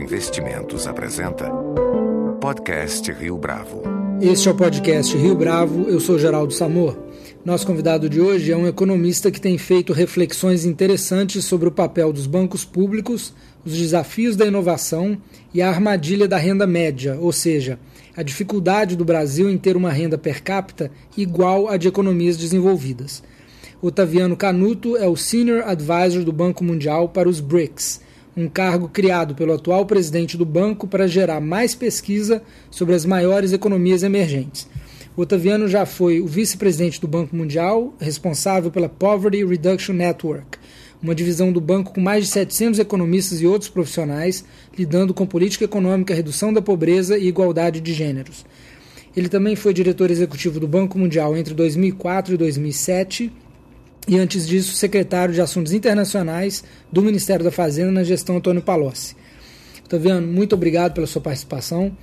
Investimentos 0.00 0.86
apresenta 0.86 1.50
Podcast 2.40 3.12
Rio 3.12 3.36
Bravo. 3.36 3.82
Este 4.18 4.48
é 4.48 4.50
o 4.50 4.54
podcast 4.54 5.14
Rio 5.14 5.34
Bravo, 5.34 5.90
eu 5.90 6.00
sou 6.00 6.18
Geraldo 6.18 6.54
Samor. 6.54 6.96
Nosso 7.44 7.66
convidado 7.66 8.08
de 8.08 8.18
hoje 8.18 8.50
é 8.50 8.56
um 8.56 8.66
economista 8.66 9.30
que 9.30 9.40
tem 9.40 9.58
feito 9.58 9.92
reflexões 9.92 10.64
interessantes 10.64 11.44
sobre 11.44 11.68
o 11.68 11.70
papel 11.70 12.14
dos 12.14 12.26
bancos 12.26 12.64
públicos, 12.64 13.34
os 13.62 13.76
desafios 13.76 14.36
da 14.36 14.46
inovação 14.46 15.18
e 15.52 15.60
a 15.60 15.68
armadilha 15.68 16.26
da 16.26 16.38
renda 16.38 16.66
média, 16.66 17.18
ou 17.20 17.30
seja, 17.30 17.78
a 18.16 18.22
dificuldade 18.22 18.96
do 18.96 19.04
Brasil 19.04 19.50
em 19.50 19.58
ter 19.58 19.76
uma 19.76 19.92
renda 19.92 20.16
per 20.16 20.42
capita 20.42 20.90
igual 21.14 21.68
à 21.68 21.76
de 21.76 21.88
economias 21.88 22.38
desenvolvidas. 22.38 23.22
Otaviano 23.82 24.34
Canuto 24.34 24.96
é 24.96 25.06
o 25.06 25.16
Senior 25.16 25.62
Advisor 25.68 26.24
do 26.24 26.32
Banco 26.32 26.64
Mundial 26.64 27.10
para 27.10 27.28
os 27.28 27.38
BRICS, 27.38 28.00
um 28.36 28.48
cargo 28.48 28.88
criado 28.88 29.34
pelo 29.34 29.52
atual 29.52 29.84
presidente 29.86 30.36
do 30.36 30.44
banco 30.44 30.86
para 30.86 31.06
gerar 31.06 31.40
mais 31.40 31.74
pesquisa 31.74 32.42
sobre 32.70 32.94
as 32.94 33.04
maiores 33.04 33.52
economias 33.52 34.02
emergentes. 34.02 34.68
Otaviano 35.16 35.68
já 35.68 35.84
foi 35.84 36.20
o 36.20 36.26
vice-presidente 36.26 37.00
do 37.00 37.08
Banco 37.08 37.34
Mundial, 37.34 37.94
responsável 38.00 38.70
pela 38.70 38.88
Poverty 38.88 39.44
Reduction 39.44 39.92
Network, 39.92 40.58
uma 41.02 41.14
divisão 41.14 41.52
do 41.52 41.60
banco 41.60 41.92
com 41.92 42.00
mais 42.00 42.24
de 42.24 42.30
700 42.30 42.78
economistas 42.78 43.40
e 43.40 43.46
outros 43.46 43.70
profissionais 43.70 44.44
lidando 44.76 45.12
com 45.12 45.26
política 45.26 45.64
econômica, 45.64 46.14
redução 46.14 46.52
da 46.52 46.62
pobreza 46.62 47.18
e 47.18 47.26
igualdade 47.26 47.80
de 47.80 47.92
gêneros. 47.92 48.44
Ele 49.16 49.28
também 49.28 49.56
foi 49.56 49.74
diretor 49.74 50.10
executivo 50.10 50.60
do 50.60 50.68
Banco 50.68 50.98
Mundial 50.98 51.36
entre 51.36 51.52
2004 51.52 52.34
e 52.34 52.36
2007 52.36 53.32
e 54.08 54.18
antes 54.18 54.46
disso, 54.46 54.74
secretário 54.74 55.34
de 55.34 55.40
Assuntos 55.40 55.72
Internacionais 55.72 56.64
do 56.90 57.02
Ministério 57.02 57.44
da 57.44 57.50
Fazenda 57.50 57.92
na 57.92 58.04
gestão 58.04 58.36
Antônio 58.36 58.62
Palocci. 58.62 59.16
Otaviano, 59.84 60.26
muito 60.26 60.54
obrigado 60.54 60.94
pela 60.94 61.06
sua 61.06 61.20
participação. 61.20 61.96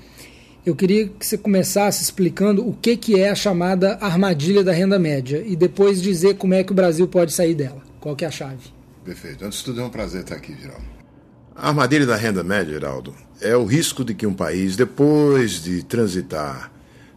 Eu 0.65 0.75
queria 0.75 1.07
que 1.07 1.25
você 1.25 1.37
começasse 1.37 2.03
explicando 2.03 2.67
o 2.67 2.73
que, 2.73 2.97
que 2.97 3.19
é 3.19 3.29
a 3.29 3.35
chamada 3.35 3.97
armadilha 4.01 4.63
da 4.63 4.73
renda 4.73 4.99
média 4.99 5.41
e 5.45 5.55
depois 5.55 6.01
dizer 6.01 6.35
como 6.35 6.53
é 6.53 6.63
que 6.63 6.73
o 6.73 6.75
Brasil 6.75 7.07
pode 7.07 7.33
sair 7.33 7.55
dela. 7.55 7.81
Qual 8.01 8.15
que 8.15 8.25
é 8.25 8.27
a 8.27 8.31
chave? 8.31 8.63
Perfeito. 9.05 9.45
Antes 9.45 9.59
de 9.59 9.65
tudo, 9.65 9.79
é 9.79 9.83
um 9.85 9.89
prazer 9.89 10.21
estar 10.21 10.35
aqui, 10.35 10.53
Geraldo. 10.59 10.83
A 11.55 11.69
armadilha 11.69 12.05
da 12.05 12.17
renda 12.17 12.43
média, 12.43 12.73
Geraldo, 12.73 13.15
é 13.41 13.55
o 13.55 13.63
risco 13.63 14.03
de 14.03 14.13
que 14.13 14.27
um 14.27 14.33
país, 14.33 14.75
depois 14.75 15.63
de 15.63 15.83
transitar 15.83 16.71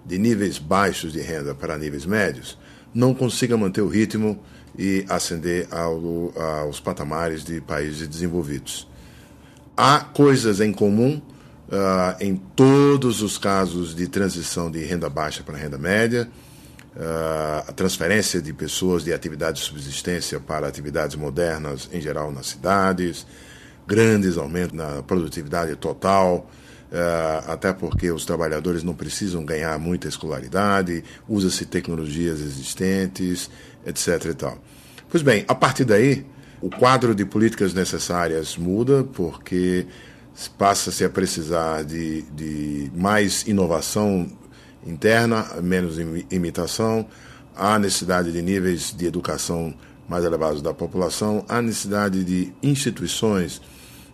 de 0.07 0.17
níveis 0.17 0.59
baixos 0.59 1.13
de 1.13 1.21
renda 1.21 1.55
para 1.55 1.77
níveis 1.77 2.07
médios, 2.07 2.57
não 2.95 3.13
consiga 3.13 3.57
manter 3.57 3.83
o 3.83 3.89
ritmo 3.89 4.41
e 4.79 5.05
ascender 5.09 5.67
ao, 5.71 6.33
aos 6.37 6.81
patamares 6.81 7.45
de 7.45 7.61
países 7.61 8.07
desenvolvidos. 8.07 8.89
Há 9.77 10.01
coisas 10.01 10.61
em 10.61 10.73
comum 10.73 11.21
uh, 11.71 12.17
em 12.21 12.37
todos 12.37 13.23
os 13.23 13.39
casos 13.39 13.95
de 13.95 14.07
transição 14.09 14.71
de 14.71 14.85
renda 14.85 15.09
baixa 15.09 15.43
para 15.43 15.57
renda 15.57 15.79
média, 15.79 16.29
uh, 16.97 17.69
a 17.69 17.73
transferência 17.73 18.43
de 18.43 18.53
pessoas 18.53 19.05
de 19.05 19.13
atividades 19.13 19.63
de 19.63 19.69
subsistência 19.69 20.41
para 20.41 20.67
atividades 20.67 21.17
modernas, 21.17 21.89
em 21.93 22.01
geral 22.01 22.33
nas 22.33 22.49
cidades, 22.49 23.27
grandes 23.87 24.37
aumentos 24.37 24.77
na 24.77 25.03
produtividade 25.03 25.75
total, 25.77 26.49
Uh, 26.91 27.53
até 27.53 27.73
porque 27.73 28.11
os 28.11 28.25
trabalhadores 28.25 28.83
não 28.83 28.95
precisam 28.95 29.45
ganhar 29.45 29.79
muita 29.79 30.09
escolaridade, 30.09 31.05
usa-se 31.29 31.65
tecnologias 31.65 32.41
existentes, 32.41 33.49
etc. 33.85 34.27
E 34.27 34.35
tal. 34.35 34.59
Pois 35.09 35.23
bem, 35.23 35.45
a 35.49 35.55
partir 35.55 35.85
daí, 35.85 36.25
o 36.61 36.71
quadro 36.71 37.15
de 37.15 37.25
políticas 37.25 37.75
necessárias 37.75 38.57
muda, 38.57 39.03
porque 39.03 39.87
passa-se 40.57 41.05
a 41.05 41.11
precisar 41.11 41.85
de, 41.85 42.23
de 42.23 42.91
mais 42.95 43.47
inovação 43.47 44.31
interna, 44.87 45.47
menos 45.63 45.97
imitação, 46.31 47.07
há 47.57 47.79
necessidade 47.79 48.33
de 48.33 48.41
níveis 48.41 48.95
de 48.97 49.07
educação 49.07 49.75
mais 50.09 50.25
elevados 50.25 50.63
da 50.63 50.75
população, 50.75 51.45
há 51.49 51.61
necessidade 51.63 52.25
de 52.25 52.53
instituições 52.63 53.61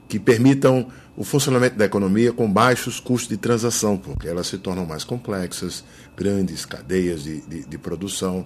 que 0.08 0.18
permitam 0.18 0.88
o 1.16 1.24
funcionamento 1.24 1.76
da 1.76 1.86
economia 1.86 2.32
com 2.32 2.50
baixos 2.50 3.00
custos 3.00 3.28
de 3.28 3.36
transação, 3.36 3.96
porque 3.96 4.28
elas 4.28 4.46
se 4.46 4.58
tornam 4.58 4.84
mais 4.84 5.04
complexas, 5.04 5.82
grandes 6.16 6.66
cadeias 6.66 7.22
de, 7.22 7.41
de, 7.41 7.64
de 7.64 7.78
produção, 7.78 8.44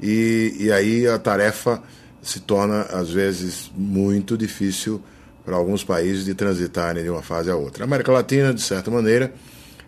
e, 0.00 0.56
e 0.58 0.72
aí 0.72 1.06
a 1.06 1.18
tarefa 1.18 1.82
se 2.22 2.40
torna, 2.40 2.82
às 2.82 3.10
vezes, 3.10 3.70
muito 3.74 4.36
difícil 4.36 5.00
para 5.44 5.56
alguns 5.56 5.82
países 5.82 6.24
de 6.24 6.34
transitarem 6.34 7.02
de 7.02 7.10
uma 7.10 7.22
fase 7.22 7.50
a 7.50 7.56
outra. 7.56 7.84
A 7.84 7.86
América 7.86 8.12
Latina, 8.12 8.52
de 8.52 8.60
certa 8.60 8.90
maneira, 8.90 9.32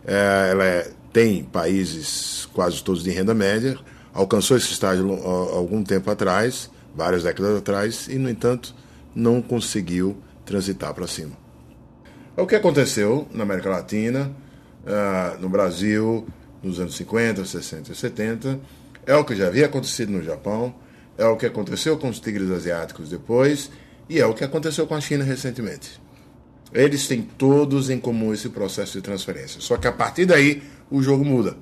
é, 0.06 0.49
ela 0.50 0.65
é, 0.65 0.91
tem 1.12 1.44
países 1.44 2.49
quase 2.53 2.82
todos 2.82 3.03
de 3.03 3.10
renda 3.10 3.34
média, 3.34 3.78
alcançou 4.15 4.56
esse 4.56 4.72
estágio 4.72 5.12
algum 5.22 5.82
tempo 5.82 6.10
atrás, 6.10 6.70
várias 6.94 7.22
décadas 7.22 7.59
atrás, 7.59 8.09
e, 8.09 8.16
no 8.16 8.31
entanto, 8.31 8.75
não 9.15 9.43
conseguiu 9.43 10.16
transitar 10.44 10.94
para 10.94 11.06
cima. 11.06 11.32
O 12.37 12.47
que 12.47 12.54
aconteceu 12.54 13.28
na 13.32 13.43
América 13.43 13.69
Latina, 13.69 14.32
uh, 14.84 15.41
no 15.41 15.49
Brasil, 15.49 16.26
nos 16.62 16.81
anos 16.81 16.97
50, 16.97 17.44
60 17.44 17.93
e 17.93 17.94
70, 17.94 18.60
é 19.10 19.16
o 19.16 19.25
que 19.25 19.34
já 19.34 19.48
havia 19.48 19.66
acontecido 19.66 20.12
no 20.12 20.22
Japão, 20.22 20.72
é 21.19 21.25
o 21.25 21.37
que 21.37 21.44
aconteceu 21.44 21.98
com 21.98 22.09
os 22.09 22.21
tigres 22.21 22.48
asiáticos 22.48 23.10
depois, 23.10 23.69
e 24.09 24.21
é 24.21 24.25
o 24.25 24.32
que 24.32 24.44
aconteceu 24.44 24.87
com 24.87 24.94
a 24.94 25.00
China 25.00 25.25
recentemente. 25.25 26.00
Eles 26.72 27.09
têm 27.09 27.20
todos 27.20 27.91
em 27.91 27.99
comum 27.99 28.32
esse 28.32 28.49
processo 28.50 28.93
de 28.93 29.03
transferência. 29.03 29.60
Só 29.60 29.76
que 29.76 29.88
a 29.88 29.93
partir 29.93 30.26
daí 30.26 30.62
o 30.88 31.03
jogo 31.03 31.25
muda. 31.25 31.56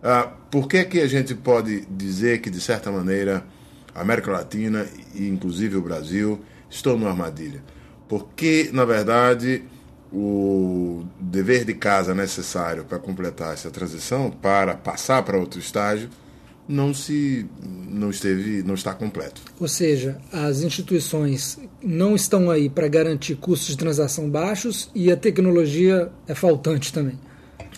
Ah, 0.00 0.30
por 0.48 0.68
que, 0.68 0.84
que 0.84 1.00
a 1.00 1.08
gente 1.08 1.34
pode 1.34 1.84
dizer 1.86 2.40
que, 2.40 2.48
de 2.48 2.60
certa 2.60 2.92
maneira, 2.92 3.44
a 3.92 4.00
América 4.00 4.30
Latina 4.30 4.86
e 5.16 5.26
inclusive 5.26 5.76
o 5.76 5.82
Brasil 5.82 6.40
estão 6.70 6.96
numa 6.96 7.10
armadilha? 7.10 7.60
Porque, 8.08 8.70
na 8.72 8.84
verdade, 8.84 9.64
o 10.12 11.04
dever 11.18 11.64
de 11.64 11.74
casa 11.74 12.14
necessário 12.14 12.84
para 12.84 13.00
completar 13.00 13.52
essa 13.52 13.68
transição, 13.68 14.30
para 14.30 14.76
passar 14.76 15.24
para 15.24 15.36
outro 15.36 15.58
estágio, 15.58 16.08
não 16.68 16.94
se 16.94 17.46
não 17.88 18.10
esteve 18.10 18.62
não 18.62 18.74
está 18.74 18.94
completo. 18.94 19.42
Ou 19.60 19.68
seja, 19.68 20.18
as 20.32 20.62
instituições 20.62 21.58
não 21.82 22.14
estão 22.14 22.50
aí 22.50 22.68
para 22.68 22.88
garantir 22.88 23.36
custos 23.36 23.68
de 23.68 23.76
transação 23.76 24.30
baixos 24.30 24.90
e 24.94 25.10
a 25.10 25.16
tecnologia 25.16 26.10
é 26.26 26.34
faltante 26.34 26.92
também. 26.92 27.18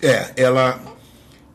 É, 0.02 0.30
ela 0.36 0.80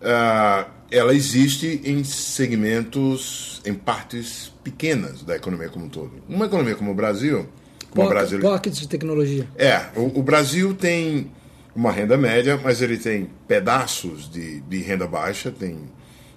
uh, 0.02 0.72
ela 0.92 1.16
existe 1.16 1.82
em 1.86 2.04
segmentos 2.04 3.62
em 3.66 3.74
partes 3.74 4.52
pequenas 4.64 5.24
da 5.24 5.36
economia 5.36 5.70
como 5.70 5.86
um 5.86 5.90
todo. 5.90 6.12
Uma 6.28 6.46
economia 6.46 6.76
como 6.76 6.92
o 6.92 6.96
Brasil, 6.96 7.48
como 7.90 8.08
Poc 8.08 8.10
Brasil, 8.10 8.40
pockets 8.40 8.80
de 8.80 8.88
tecnologia. 8.88 9.48
É, 9.56 9.86
o, 9.96 10.20
o 10.20 10.24
Brasil 10.24 10.74
tem 10.74 11.32
uma 11.74 11.92
renda 11.92 12.18
média, 12.18 12.60
mas 12.62 12.82
ele 12.82 12.98
tem 12.98 13.30
pedaços 13.48 14.30
de, 14.30 14.60
de 14.62 14.80
renda 14.80 15.08
baixa, 15.08 15.50
tem 15.50 15.80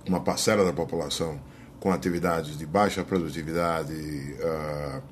uma 0.07 0.21
parcela 0.21 0.65
da 0.65 0.73
população 0.73 1.41
com 1.81 1.93
atividades 1.93 2.57
de 2.57 2.65
baixa 2.65 3.05
produtividade, 3.05 3.93
uh, 3.93 5.03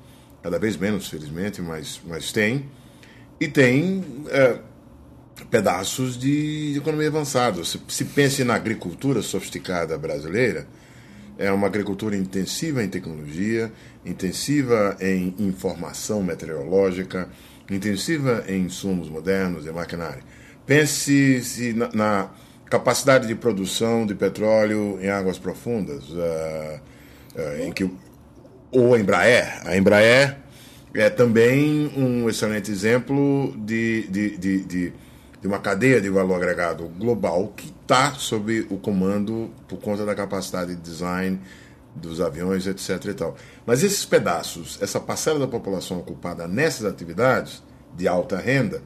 cada 0.41 0.57
vez 0.57 0.75
menos, 0.75 1.07
felizmente, 1.07 1.61
mas, 1.61 2.01
mas 2.05 2.31
tem. 2.31 2.69
E 3.39 3.47
tem 3.47 3.99
uh, 3.99 4.59
pedaços 5.49 6.17
de 6.17 6.75
economia 6.77 7.09
avançada. 7.09 7.63
Se, 7.63 7.79
se 7.87 8.05
pense 8.05 8.43
na 8.43 8.55
agricultura 8.55 9.21
sofisticada 9.21 9.97
brasileira, 9.97 10.67
é 11.37 11.51
uma 11.51 11.67
agricultura 11.67 12.15
intensiva 12.15 12.83
em 12.83 12.89
tecnologia, 12.89 13.71
intensiva 14.05 14.97
em 14.99 15.33
informação 15.39 16.23
meteorológica, 16.23 17.29
intensiva 17.69 18.43
em 18.47 18.65
insumos 18.65 19.09
modernos 19.09 19.65
e 19.65 19.71
maquinário. 19.71 20.23
Pense-se 20.65 21.73
na, 21.73 21.89
na 21.93 22.29
capacidade 22.69 23.27
de 23.27 23.35
produção 23.35 24.05
de 24.05 24.15
petróleo 24.15 24.97
em 25.01 25.09
águas 25.09 25.37
profundas, 25.37 26.03
uh, 26.09 26.79
uh, 27.35 27.61
em 27.61 27.71
que 27.71 27.89
ou 28.71 28.93
a 28.93 28.99
Embraer. 28.99 29.61
A 29.65 29.77
Embraer 29.77 30.37
é 30.93 31.09
também 31.09 31.91
um 31.95 32.27
excelente 32.29 32.71
exemplo 32.71 33.53
de, 33.57 34.07
de, 34.07 34.37
de, 34.37 34.63
de, 34.63 34.93
de 35.41 35.47
uma 35.47 35.59
cadeia 35.59 36.01
de 36.01 36.09
valor 36.09 36.35
agregado 36.35 36.87
global 36.97 37.53
que 37.55 37.73
está 37.81 38.13
sob 38.13 38.65
o 38.69 38.77
comando 38.77 39.51
por 39.67 39.79
conta 39.79 40.05
da 40.05 40.15
capacidade 40.15 40.75
de 40.75 40.81
design 40.81 41.39
dos 41.95 42.19
aviões, 42.19 42.65
etc. 42.65 43.05
E 43.05 43.13
tal. 43.13 43.35
Mas 43.65 43.83
esses 43.83 44.03
pedaços, 44.05 44.79
essa 44.81 44.99
parcela 44.99 45.39
da 45.39 45.47
população 45.47 45.99
ocupada 45.99 46.47
nessas 46.47 46.85
atividades 46.85 47.61
de 47.95 48.07
alta 48.07 48.37
renda, 48.37 48.81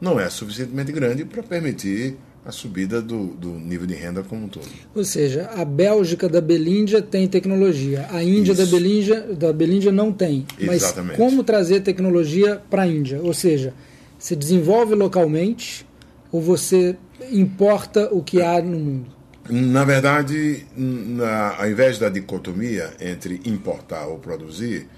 não 0.00 0.18
é 0.18 0.28
suficientemente 0.30 0.92
grande 0.92 1.24
para 1.24 1.42
permitir 1.42 2.16
a 2.46 2.52
subida 2.52 3.02
do, 3.02 3.26
do, 3.34 3.50
nível 3.50 3.86
de 3.88 3.94
renda 3.94 4.22
como 4.22 4.44
um 4.44 4.48
todo. 4.48 4.68
Ou 4.94 5.04
seja, 5.04 5.50
a 5.56 5.64
Bélgica 5.64 6.28
da 6.28 6.40
Belíndia 6.40 7.02
tem 7.02 7.26
tecnologia, 7.26 8.06
a 8.10 8.22
Índia 8.22 8.54
da 8.54 8.64
Belíndia, 8.64 9.20
da 9.34 9.52
Belíndia 9.52 9.90
não 9.90 10.12
tem. 10.12 10.46
Mas 10.60 10.84
Exatamente. 10.84 11.16
como 11.16 11.42
trazer 11.42 11.80
tecnologia 11.80 12.62
para 12.70 12.82
a 12.82 12.86
Índia? 12.86 13.20
Ou 13.20 13.34
seja, 13.34 13.74
Você 14.18 14.34
desenvolve 14.34 14.94
localmente 14.94 15.86
ou 16.32 16.40
você 16.40 16.96
importa 17.30 18.08
o 18.12 18.22
que 18.22 18.40
há 18.40 18.62
no 18.62 18.78
mundo? 18.78 19.10
Na 19.48 19.84
verdade, 19.84 20.66
na, 20.74 21.56
ao 21.58 21.68
invés 21.68 21.98
da 21.98 22.08
dicotomia 22.08 22.94
entre 22.98 23.40
importar 23.44 24.06
ou 24.06 24.18
produzir, 24.18 24.88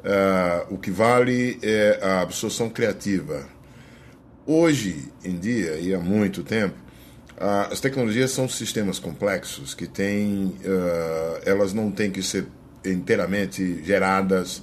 uh, 0.00 0.74
o 0.74 0.78
que 0.78 0.90
vale 0.90 1.58
é 1.62 1.98
a 2.02 2.20
absorção 2.22 2.70
criativa. 2.70 3.46
Hoje 4.46 5.10
em 5.24 5.36
dia, 5.36 5.76
e 5.78 5.94
há 5.94 5.98
muito 5.98 6.42
tempo, 6.42 6.83
as 7.70 7.80
tecnologias 7.80 8.30
são 8.30 8.48
sistemas 8.48 8.98
complexos 8.98 9.74
que 9.74 9.86
têm, 9.86 10.56
uh, 10.64 11.40
elas 11.44 11.72
não 11.72 11.90
têm 11.90 12.10
que 12.10 12.22
ser 12.22 12.46
inteiramente 12.84 13.82
geradas 13.84 14.62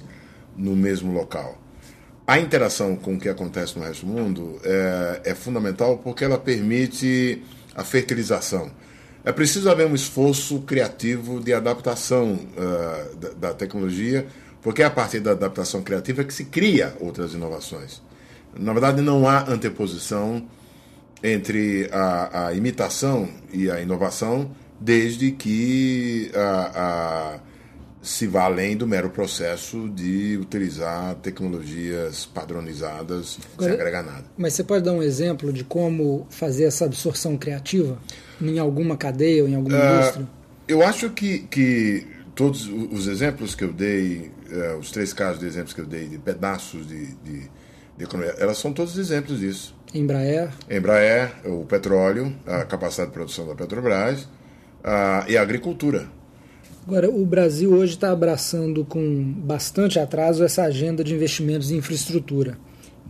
no 0.56 0.74
mesmo 0.74 1.12
local. 1.12 1.58
A 2.26 2.38
interação 2.38 2.96
com 2.96 3.14
o 3.14 3.20
que 3.20 3.28
acontece 3.28 3.78
no 3.78 3.84
resto 3.84 4.06
do 4.06 4.12
mundo 4.12 4.60
é, 4.64 5.20
é 5.24 5.34
fundamental 5.34 5.98
porque 5.98 6.24
ela 6.24 6.38
permite 6.38 7.42
a 7.74 7.82
fertilização 7.82 8.70
é 9.24 9.30
preciso 9.30 9.70
haver 9.70 9.86
um 9.86 9.94
esforço 9.94 10.60
criativo 10.62 11.40
de 11.40 11.52
adaptação 11.52 12.34
uh, 12.34 13.16
da, 13.16 13.28
da, 13.30 13.54
tecnologia, 13.54 14.26
porque 14.60 14.82
é 14.82 14.84
a 14.84 14.90
partir 14.90 15.20
da 15.20 15.30
adaptação 15.30 15.82
criativa 15.82 16.24
que 16.24 16.34
se 16.34 16.46
cria 16.46 16.94
outras 16.98 17.32
inovações. 17.32 18.02
Na 18.54 18.72
verdade, 18.72 19.00
não 19.00 19.28
há 19.28 19.48
anteposição 19.48 20.44
entre 21.22 21.88
a, 21.92 22.46
a 22.48 22.54
imitação 22.54 23.28
e 23.52 23.70
a 23.70 23.80
inovação, 23.80 24.50
desde 24.80 25.30
que 25.30 26.30
a, 26.34 26.72
a, 26.74 27.40
se 28.02 28.26
vá 28.26 28.44
além 28.44 28.76
do 28.76 28.86
mero 28.86 29.10
processo 29.10 29.88
de 29.88 30.36
utilizar 30.36 31.14
tecnologias 31.16 32.26
padronizadas 32.26 33.38
Agora, 33.54 33.70
sem 33.70 33.80
agregar 33.80 34.02
nada. 34.02 34.24
Mas 34.36 34.54
você 34.54 34.64
pode 34.64 34.84
dar 34.84 34.92
um 34.92 35.02
exemplo 35.02 35.52
de 35.52 35.62
como 35.62 36.26
fazer 36.28 36.64
essa 36.64 36.84
absorção 36.84 37.36
criativa? 37.36 37.98
em 38.40 38.58
alguma 38.58 38.96
cadeia 38.96 39.42
ou 39.42 39.48
em 39.48 39.54
alguma 39.54 39.76
uh, 39.76 39.94
indústria? 40.00 40.28
Eu 40.66 40.82
acho 40.82 41.10
que, 41.10 41.40
que 41.40 42.06
todos 42.34 42.66
os 42.66 43.06
exemplos 43.06 43.54
que 43.54 43.64
eu 43.64 43.72
dei, 43.72 44.32
uh, 44.50 44.78
os 44.78 44.90
três 44.90 45.12
casos 45.12 45.40
de 45.40 45.46
exemplos 45.46 45.72
que 45.72 45.80
eu 45.80 45.86
dei 45.86 46.08
de 46.08 46.18
pedaços 46.18 46.86
de, 46.86 47.06
de, 47.16 47.50
de 47.96 48.04
economia, 48.04 48.34
elas 48.38 48.58
são 48.58 48.72
todos 48.72 48.98
exemplos 48.98 49.40
disso. 49.40 49.74
Embraer. 49.94 50.50
Embraer, 50.70 51.32
o 51.44 51.64
petróleo, 51.64 52.34
a 52.46 52.64
capacidade 52.64 53.10
de 53.10 53.14
produção 53.14 53.46
da 53.46 53.54
Petrobras 53.54 54.22
uh, 54.22 55.28
e 55.28 55.36
a 55.36 55.42
agricultura. 55.42 56.08
Agora, 56.86 57.10
o 57.10 57.24
Brasil 57.24 57.72
hoje 57.72 57.94
está 57.94 58.10
abraçando 58.10 58.84
com 58.84 59.22
bastante 59.38 59.98
atraso 59.98 60.42
essa 60.42 60.62
agenda 60.62 61.04
de 61.04 61.14
investimentos 61.14 61.70
em 61.70 61.76
infraestrutura 61.76 62.58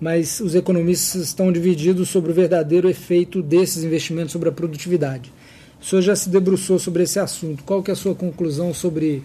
mas 0.02 0.40
os 0.40 0.56
economistas 0.56 1.23
estão 1.23 1.52
divididos 1.52 2.08
sobre 2.08 2.32
o 2.32 2.34
verdadeiro 2.34 2.90
efeito 2.90 3.40
desses 3.40 3.84
investimentos 3.84 4.32
sobre 4.32 4.49
a 4.49 4.52
produtividade. 4.52 5.32
O 5.81 5.84
senhor 5.84 6.02
já 6.02 6.17
se 6.17 6.29
debruçou 6.29 6.76
sobre 6.76 7.05
esse 7.05 7.20
assunto. 7.20 7.62
Qual 7.62 7.84
que 7.84 7.90
é 7.93 7.94
a 7.94 7.96
sua 7.96 8.12
conclusão 8.12 8.75
sobre 8.75 9.23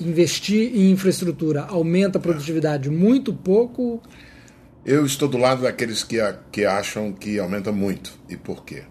investir 0.00 0.74
em 0.74 0.90
infraestrutura? 0.90 1.62
Aumenta 1.62 2.18
a 2.18 2.20
produtividade 2.20 2.90
muito 2.90 3.32
pouco? 3.32 4.02
Eu 4.86 5.04
estou 5.04 5.26
do 5.26 5.36
lado 5.36 5.62
daqueles 5.62 6.04
que, 6.04 6.16
que 6.52 6.64
acham 6.64 7.12
que 7.12 7.40
aumenta 7.40 7.72
muito. 7.72 8.16
E 8.28 8.36
por 8.36 8.64
quê? 8.64 8.84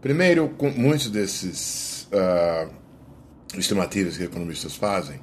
Primeiro, 0.00 0.48
com 0.48 0.70
muitos 0.70 1.10
desses 1.10 2.08
uh, 2.10 2.72
estimativas 3.54 4.16
que 4.16 4.24
economistas 4.24 4.76
fazem, 4.76 5.20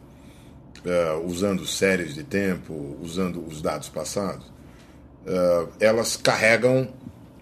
uh, 0.85 1.25
usando 1.25 1.65
séries 1.65 2.13
de 2.13 2.23
tempo, 2.23 2.95
usando 3.01 3.44
os 3.44 3.59
dados 3.59 3.89
passados, 3.89 4.45
uh, 4.45 5.67
elas 5.79 6.15
carregam 6.15 6.93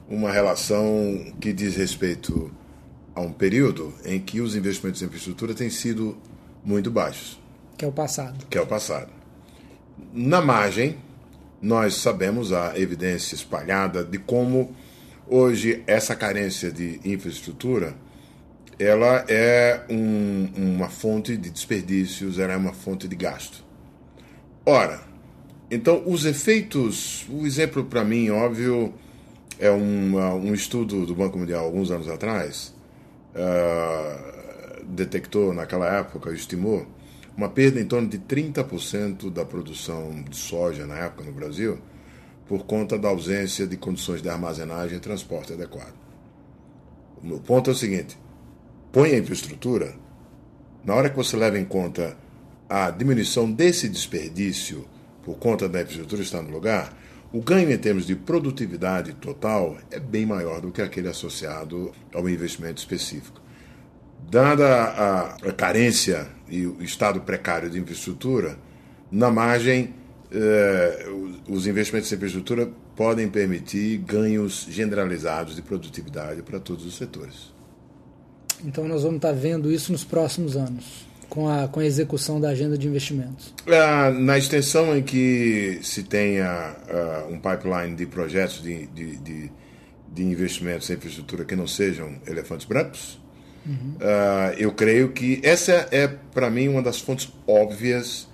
uma 0.08 0.32
relação 0.32 1.34
que 1.42 1.52
diz 1.52 1.76
respeito 1.76 2.50
a 3.14 3.20
um 3.20 3.34
período 3.34 3.94
em 4.06 4.18
que 4.18 4.40
os 4.40 4.56
investimentos 4.56 5.02
em 5.02 5.08
infraestrutura 5.08 5.54
têm 5.54 5.70
sido 5.70 6.18
muito 6.64 6.90
baixos. 6.90 7.38
Que 7.78 7.84
é 7.84 7.88
o 7.90 7.92
passado. 7.92 8.46
Que 8.50 8.58
é 8.58 8.62
o 8.62 8.66
passado. 8.66 9.12
Na 10.14 10.40
margem, 10.40 11.04
nós 11.62 11.96
sabemos 11.96 12.52
a 12.52 12.78
evidência 12.78 13.36
espalhada 13.36 14.04
de 14.04 14.18
como 14.18 14.76
hoje 15.28 15.84
essa 15.88 16.16
carência 16.16 16.72
de 16.72 17.00
infraestrutura 17.04 17.96
ela 18.78 19.26
é 19.28 19.86
um, 19.90 20.50
uma 20.56 20.90
fonte 20.90 21.38
de 21.38 21.50
desperdícios, 21.50 22.40
ela 22.40 22.54
é 22.54 22.58
uma 22.58 22.74
fonte 22.74 23.08
de 23.08 23.16
gasto. 23.16 23.64
Ora, 24.66 25.02
então, 25.72 26.04
os 26.06 26.26
efeitos, 26.26 27.26
o 27.30 27.46
exemplo 27.46 27.86
para 27.86 28.04
mim, 28.04 28.30
óbvio, 28.30 28.94
é 29.60 29.72
um, 29.72 30.18
um 30.18 30.54
estudo 30.54 31.06
do 31.06 31.16
Banco 31.16 31.38
Mundial 31.38 31.66
alguns 31.66 31.90
anos 31.90 32.10
atrás, 32.10 32.74
uh, 33.34 34.86
detectou 34.86 35.54
naquela 35.54 35.88
época, 35.98 36.32
estimou, 36.34 36.86
uma 37.36 37.50
perda 37.50 37.80
em 37.80 37.86
torno 37.86 38.08
de 38.08 38.18
30% 38.20 39.30
da 39.30 39.44
produção 39.44 40.24
de 40.24 40.36
soja 40.36 40.86
na 40.86 40.96
época 40.96 41.24
no 41.24 41.34
Brasil, 41.34 41.78
por 42.48 42.66
conta 42.66 42.98
da 42.98 43.10
ausência 43.10 43.68
de 43.68 43.76
condições 43.76 44.22
de 44.22 44.30
armazenagem 44.30 44.98
e 44.98 45.02
transporte 45.02 45.54
adequado. 45.54 45.94
O 47.24 47.40
ponto 47.40 47.70
é 47.70 47.74
o 47.74 47.76
seguinte: 47.76 48.18
põe 48.92 49.12
a 49.12 49.18
infraestrutura, 49.18 49.96
na 50.84 50.94
hora 50.94 51.10
que 51.10 51.18
você 51.18 51.36
leva 51.36 51.60
em 51.60 51.66
conta 51.66 52.18
a 52.70 52.90
diminuição 52.90 53.52
desse 53.52 53.90
desperdício 53.90 54.86
por 55.24 55.38
conta 55.38 55.68
da 55.68 55.82
infraestrutura 55.82 56.22
estar 56.22 56.42
no 56.42 56.52
lugar, 56.52 56.96
o 57.34 57.42
ganho 57.42 57.72
em 57.72 57.78
termos 57.78 58.06
de 58.06 58.16
produtividade 58.16 59.14
total 59.16 59.76
é 59.92 60.00
bem 60.00 60.26
maior 60.26 60.62
do 60.62 60.72
que 60.72 60.82
aquele 60.82 61.10
associado 61.10 61.92
ao 62.14 62.30
investimento 62.30 62.80
específico. 62.80 63.42
Dada 64.30 64.66
a, 64.66 65.36
a 65.36 65.52
carência 65.52 66.28
e 66.50 66.66
o 66.66 66.82
estado 66.82 67.22
precário 67.22 67.70
de 67.70 67.80
infraestrutura, 67.80 68.58
na 69.12 69.30
margem, 69.30 69.94
eh, 70.32 71.06
os 71.48 71.68
investimentos 71.68 72.12
em 72.12 72.16
infraestrutura 72.16 72.70
podem 72.96 73.30
permitir 73.30 73.98
ganhos 73.98 74.68
generalizados 74.70 75.56
de 75.56 75.62
produtividade 75.62 76.42
para 76.42 76.60
todos 76.60 76.86
os 76.86 76.98
setores. 76.98 77.54
Então, 78.64 78.88
nós 78.88 79.04
vamos 79.04 79.18
estar 79.18 79.34
vendo 79.34 79.72
isso 79.72 79.92
nos 79.92 80.04
próximos 80.04 80.56
anos 80.56 81.06
com 81.30 81.50
a, 81.50 81.68
com 81.68 81.80
a 81.80 81.86
execução 81.86 82.40
da 82.40 82.50
agenda 82.50 82.78
de 82.78 82.88
investimentos? 82.88 83.54
É, 83.68 84.12
na 84.12 84.38
extensão 84.38 84.96
em 84.96 85.04
que 85.04 85.80
se 85.82 86.04
tenha 86.04 86.76
uh, 86.88 87.34
um 87.34 87.40
pipeline 87.40 87.96
de 87.96 88.06
projetos 88.06 88.62
de, 88.62 88.88
de, 88.88 89.18
de, 89.18 89.52
de, 90.12 90.24
investimentos 90.24 90.90
em 90.90 90.94
infraestrutura 90.94 91.44
que 91.44 91.56
não 91.56 91.68
sejam 91.68 92.18
elefantes 92.26 92.66
brancos, 92.66 93.20
uhum. 93.66 93.96
uh, 93.96 94.54
eu 94.58 94.72
creio 94.72 95.12
que 95.12 95.40
essa 95.44 95.88
é, 95.92 96.08
para 96.08 96.50
mim, 96.50 96.68
uma 96.68 96.82
das 96.82 97.00
fontes 97.00 97.32
óbvias 97.48 98.28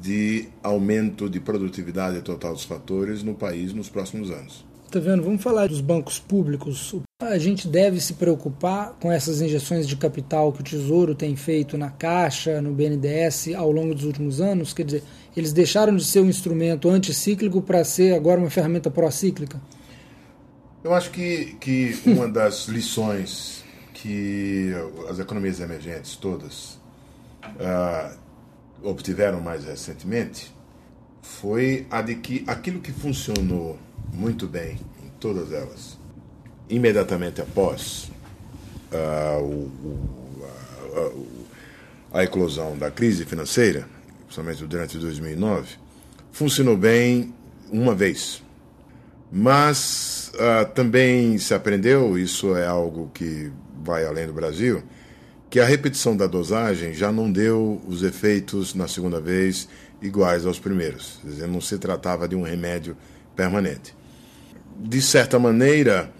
de 0.00 0.48
aumento 0.62 1.28
de 1.28 1.38
produtividade 1.38 2.20
total 2.22 2.52
dos 2.52 2.64
fatores 2.64 3.22
no 3.22 3.34
país 3.34 3.72
nos 3.72 3.88
próximos 3.88 4.30
anos. 4.30 4.64
Tá 4.90 5.00
vendo? 5.00 5.22
Vamos 5.22 5.42
falar 5.42 5.68
dos 5.68 5.80
bancos 5.80 6.18
públicos. 6.18 6.94
A 7.18 7.38
gente 7.38 7.66
deve 7.66 7.98
se 7.98 8.12
preocupar 8.12 8.94
com 9.00 9.10
essas 9.10 9.40
injeções 9.40 9.88
de 9.88 9.96
capital 9.96 10.52
que 10.52 10.60
o 10.60 10.64
Tesouro 10.64 11.14
tem 11.14 11.34
feito 11.34 11.78
na 11.78 11.88
Caixa, 11.88 12.60
no 12.60 12.74
BNDES 12.74 13.54
ao 13.56 13.72
longo 13.72 13.94
dos 13.94 14.04
últimos 14.04 14.38
anos? 14.38 14.74
Quer 14.74 14.84
dizer, 14.84 15.02
eles 15.34 15.52
deixaram 15.52 15.96
de 15.96 16.04
ser 16.04 16.20
um 16.20 16.28
instrumento 16.28 16.90
anticíclico 16.90 17.62
para 17.62 17.82
ser 17.84 18.14
agora 18.14 18.38
uma 18.38 18.50
ferramenta 18.50 18.90
procíclica? 18.90 19.58
Eu 20.84 20.92
acho 20.92 21.10
que, 21.10 21.56
que 21.58 21.98
uma 22.04 22.28
das 22.28 22.66
lições 22.66 23.61
que 24.02 24.72
as 25.08 25.20
economias 25.20 25.60
emergentes 25.60 26.16
todas 26.16 26.76
uh, 27.44 28.18
obtiveram 28.82 29.40
mais 29.40 29.64
recentemente 29.64 30.52
foi 31.22 31.86
a 31.88 32.02
de 32.02 32.16
que 32.16 32.42
aquilo 32.48 32.80
que 32.80 32.90
funcionou 32.90 33.78
muito 34.12 34.48
bem 34.48 34.80
em 35.04 35.08
todas 35.20 35.52
elas. 35.52 35.96
Imediatamente 36.68 37.40
após 37.40 38.10
uh, 38.90 39.40
o, 39.40 39.70
a, 42.12 42.18
a, 42.18 42.24
eclosão 42.24 42.76
da 42.76 42.90
crise 42.90 43.24
financeira, 43.24 43.86
principalmente 44.24 44.66
durante 44.66 44.98
2009, 44.98 45.76
funcionou 46.32 46.76
bem 46.76 47.32
uma 47.70 47.94
vez. 47.94 48.42
Mas 49.30 50.32
uh, 50.34 50.68
também 50.74 51.38
se 51.38 51.54
aprendeu, 51.54 52.18
isso 52.18 52.56
é 52.56 52.66
algo 52.66 53.12
que 53.14 53.52
vai 53.82 54.04
além 54.04 54.26
do 54.26 54.32
Brasil, 54.32 54.82
que 55.50 55.60
a 55.60 55.64
repetição 55.66 56.16
da 56.16 56.26
dosagem 56.26 56.94
já 56.94 57.12
não 57.12 57.30
deu 57.30 57.80
os 57.86 58.02
efeitos 58.02 58.74
na 58.74 58.88
segunda 58.88 59.20
vez 59.20 59.68
iguais 60.00 60.46
aos 60.46 60.58
primeiros. 60.58 61.18
Quer 61.22 61.28
dizer, 61.28 61.48
não 61.48 61.60
se 61.60 61.78
tratava 61.78 62.26
de 62.26 62.34
um 62.34 62.42
remédio 62.42 62.96
permanente 63.36 63.94
de 64.78 65.00
certa 65.00 65.38
maneira, 65.38 66.10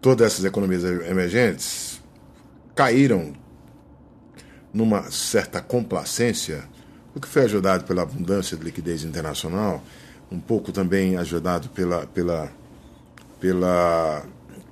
todas 0.00 0.32
essas 0.32 0.44
economias 0.44 0.84
emergentes 0.84 2.00
caíram 2.74 3.32
numa 4.72 5.10
certa 5.10 5.60
complacência, 5.60 6.64
o 7.14 7.20
que 7.20 7.26
foi 7.26 7.42
ajudado 7.42 7.84
pela 7.84 8.02
abundância 8.02 8.56
de 8.56 8.62
liquidez 8.62 9.02
internacional, 9.02 9.82
um 10.30 10.38
pouco 10.38 10.70
também 10.70 11.16
ajudado 11.16 11.68
pela, 11.70 12.06
pela 12.06 12.50
pela 13.40 14.24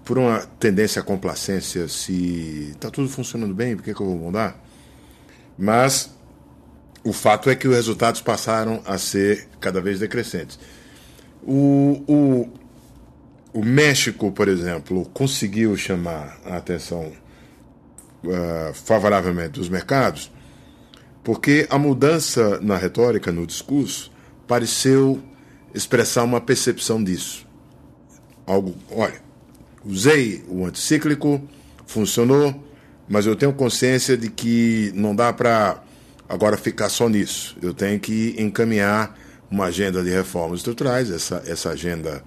por 0.06 0.18
uma 0.18 0.38
tendência 0.60 1.02
à 1.02 1.04
complacência, 1.04 1.88
se 1.88 2.70
está 2.70 2.88
tudo 2.90 3.08
funcionando 3.08 3.52
bem, 3.52 3.74
por 3.74 3.82
que, 3.82 3.92
que 3.92 4.00
eu 4.00 4.06
vou 4.06 4.16
mudar? 4.16 4.56
Mas 5.58 6.16
o 7.02 7.12
fato 7.12 7.50
é 7.50 7.56
que 7.56 7.66
os 7.66 7.74
resultados 7.74 8.20
passaram 8.20 8.80
a 8.86 8.96
ser 8.98 9.48
cada 9.60 9.80
vez 9.80 9.98
decrescentes. 9.98 10.60
O, 11.42 12.04
o, 12.06 12.48
o 13.52 13.64
México, 13.64 14.30
por 14.30 14.46
exemplo, 14.46 15.10
conseguiu 15.12 15.76
chamar 15.76 16.38
a 16.44 16.56
atenção 16.56 17.12
uh, 18.22 18.72
favoravelmente 18.74 19.58
dos 19.58 19.68
mercados, 19.68 20.30
porque 21.24 21.66
a 21.68 21.78
mudança 21.78 22.60
na 22.60 22.76
retórica, 22.76 23.32
no 23.32 23.44
discurso, 23.44 24.12
pareceu 24.46 25.20
expressar 25.74 26.22
uma 26.22 26.40
percepção 26.40 27.02
disso. 27.02 27.44
Algo, 28.46 28.72
olha, 28.92 29.25
usei 29.86 30.44
o 30.48 30.66
anticíclico, 30.66 31.40
funcionou, 31.86 32.54
mas 33.08 33.26
eu 33.26 33.36
tenho 33.36 33.52
consciência 33.52 34.16
de 34.16 34.28
que 34.28 34.92
não 34.94 35.14
dá 35.14 35.32
para 35.32 35.82
agora 36.28 36.56
ficar 36.56 36.88
só 36.88 37.08
nisso. 37.08 37.56
Eu 37.62 37.72
tenho 37.72 37.98
que 38.00 38.34
encaminhar 38.38 39.16
uma 39.50 39.66
agenda 39.66 40.02
de 40.02 40.10
reformas 40.10 40.58
estruturais, 40.58 41.10
essa, 41.10 41.42
essa 41.46 41.70
agenda 41.70 42.22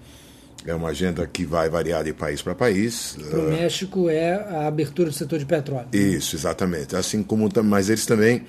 é 0.66 0.74
uma 0.74 0.90
agenda 0.90 1.26
que 1.26 1.46
vai 1.46 1.70
variar 1.70 2.04
de 2.04 2.14
país 2.14 2.42
para 2.42 2.54
país. 2.54 3.18
Para 3.30 3.40
o 3.40 3.48
uh, 3.48 3.50
México 3.50 4.10
é 4.10 4.34
a 4.34 4.68
abertura 4.68 5.10
do 5.10 5.16
setor 5.16 5.40
de 5.40 5.46
petróleo. 5.46 5.88
Isso, 5.94 6.36
exatamente. 6.36 6.96
Assim 6.96 7.24
como, 7.24 7.50
mas 7.64 7.90
eles 7.90 8.06
também 8.06 8.46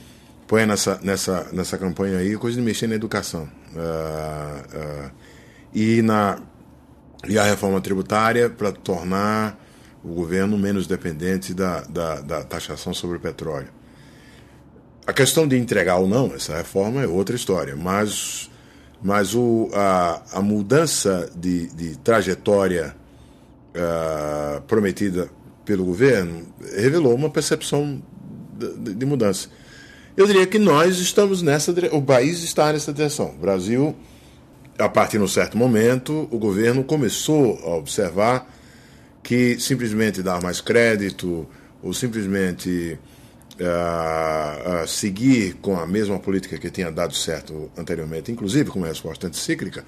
põem 0.47 0.67
nessa, 0.67 0.99
nessa, 1.03 1.47
nessa 1.53 1.79
campanha 1.79 2.19
aí 2.19 2.37
coisa 2.37 2.57
de 2.57 2.63
mexer 2.63 2.89
na 2.89 2.97
educação. 2.97 3.49
Uh, 3.75 5.07
uh, 5.07 5.11
e, 5.73 6.03
na, 6.03 6.41
e 7.29 7.39
a 7.39 7.45
reforma 7.45 7.81
tributária 7.81 8.49
para 8.49 8.73
tornar 8.73 9.59
o 10.03 10.09
governo 10.09 10.57
menos 10.57 10.87
dependente 10.87 11.53
da, 11.53 11.83
da, 11.83 12.21
da 12.21 12.45
taxação 12.45 12.95
sobre 12.95 13.19
o 13.19 13.21
petróleo. 13.21 13.69
A 15.07 15.13
questão 15.13 15.47
de 15.47 15.57
entregar 15.59 15.97
ou 15.97 16.07
não 16.07 16.35
essa 16.35 16.57
reforma 16.57 17.03
é 17.03 17.07
outra 17.07 17.37
história, 17.37 17.77
mas 17.77 18.49
mas 19.03 19.35
o, 19.35 19.71
a, 19.73 20.23
a 20.35 20.43
mudança 20.43 21.31
de, 21.35 21.69
de 21.69 21.97
trajetória 21.97 22.95
uh, 23.75 24.61
prometida 24.63 25.31
pelo 25.65 25.85
governo 25.85 26.47
revelou 26.77 27.15
uma 27.15 27.31
percepção 27.31 28.03
de, 28.59 28.95
de, 28.95 29.07
mudança. 29.07 29.49
Eu 30.17 30.27
diria 30.27 30.47
que 30.47 30.59
nós 30.59 30.99
estamos 30.99 31.41
nessa 31.41 31.73
o 31.93 32.03
país 32.03 32.43
está 32.43 32.73
nessa 32.73 32.93
direção. 32.93 33.31
O 33.31 33.39
Brasil, 33.39 33.97
a 34.81 34.89
partir 34.89 35.19
de 35.19 35.25
um 35.25 35.29
certo 35.29 35.57
momento, 35.57 36.27
o 36.31 36.39
governo 36.39 36.83
começou 36.83 37.59
a 37.65 37.77
observar 37.77 38.51
que 39.23 39.61
simplesmente 39.61 40.23
dar 40.23 40.43
mais 40.43 40.61
crédito 40.61 41.47
ou 41.83 41.93
simplesmente 41.93 42.99
uh, 43.61 44.83
uh, 44.83 44.89
seguir 44.89 45.55
com 45.61 45.79
a 45.79 45.87
mesma 45.87 46.19
política 46.19 46.59
que 46.59 46.71
tinha 46.71 46.91
dado 46.91 47.15
certo 47.15 47.71
anteriormente, 47.77 48.33
inclusive 48.33 48.71
com 48.71 48.79
uma 48.79 48.89
resposta 48.89 49.27
anticíclica, 49.27 49.85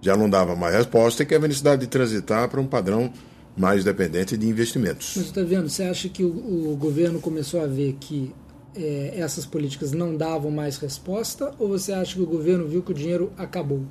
já 0.00 0.16
não 0.16 0.30
dava 0.30 0.54
mais 0.54 0.74
resposta 0.74 1.22
e 1.22 1.26
que 1.26 1.34
havia 1.34 1.48
necessidade 1.48 1.80
de 1.80 1.88
transitar 1.88 2.48
para 2.48 2.60
um 2.60 2.66
padrão 2.66 3.12
mais 3.56 3.82
dependente 3.82 4.36
de 4.36 4.46
investimentos. 4.46 5.14
Mas 5.16 5.26
está 5.26 5.42
vendo, 5.42 5.68
você 5.68 5.82
acha 5.82 6.08
que 6.08 6.22
o, 6.22 6.72
o, 6.72 6.76
governo 6.76 7.20
começou 7.20 7.60
a 7.60 7.66
ver 7.66 7.96
que 7.98 8.32
é, 8.78 9.14
essas 9.18 9.44
políticas 9.44 9.92
não 9.92 10.16
davam 10.16 10.50
mais 10.50 10.78
resposta 10.78 11.52
ou 11.58 11.68
você 11.68 11.92
acha 11.92 12.14
que 12.14 12.22
o 12.22 12.26
governo 12.26 12.66
viu 12.66 12.82
que 12.82 12.92
o 12.92 12.94
dinheiro 12.94 13.32
acabou? 13.36 13.84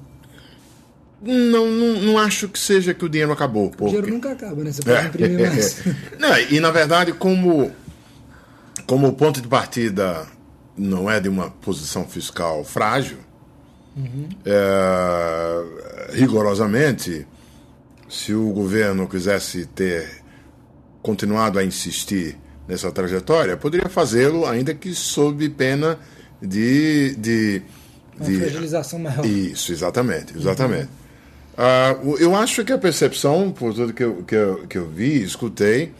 Não, 1.21 1.65
não, 1.65 2.01
não 2.01 2.17
acho 2.17 2.47
que 2.47 2.59
seja 2.59 2.93
que 2.93 3.03
o 3.03 3.09
dinheiro 3.09 3.31
acabou. 3.31 3.69
Porque... 3.69 3.83
O 3.83 3.87
dinheiro 3.87 4.09
nunca 4.09 4.31
acaba, 4.31 4.63
né? 4.63 4.71
Você 4.71 4.83
pode 4.83 4.97
é, 4.97 5.05
imprimir 5.07 5.39
mais. 5.49 5.81
não, 6.19 6.37
e 6.37 6.59
na 6.59 6.71
verdade, 6.71 7.11
como 7.11 7.71
como 8.85 9.07
o 9.07 9.13
ponto 9.13 9.41
de 9.41 9.47
partida 9.47 10.25
não 10.77 11.11
é 11.11 11.19
de 11.19 11.27
uma 11.27 11.49
posição 11.49 12.07
fiscal 12.07 12.63
frágil, 12.63 13.17
uhum. 13.95 14.29
é, 14.45 16.13
rigorosamente, 16.13 17.27
se 18.07 18.33
o 18.33 18.49
governo 18.51 19.07
quisesse 19.07 19.65
ter 19.65 20.23
continuado 21.01 21.59
a 21.59 21.63
insistir 21.63 22.37
nessa 22.67 22.91
trajetória, 22.91 23.55
poderia 23.55 23.89
fazê-lo, 23.89 24.45
ainda 24.45 24.73
que 24.73 24.93
sob 24.93 25.47
pena 25.49 25.97
de. 26.41 27.15
de, 27.15 27.61
de 28.19 28.31
uma 28.31 28.39
fragilização 28.39 28.99
maior. 28.99 29.25
Isso, 29.25 29.71
exatamente, 29.71 30.37
exatamente. 30.37 30.89
Uhum. 31.57 32.13
Uh, 32.13 32.17
eu 32.19 32.35
acho 32.35 32.63
que 32.63 32.71
a 32.71 32.77
percepção, 32.77 33.51
por 33.51 33.73
tudo 33.73 33.93
que 33.93 34.03
eu, 34.03 34.23
que 34.23 34.35
eu, 34.35 34.67
que 34.67 34.77
eu 34.77 34.87
vi, 34.87 35.23
escutei, 35.23 35.91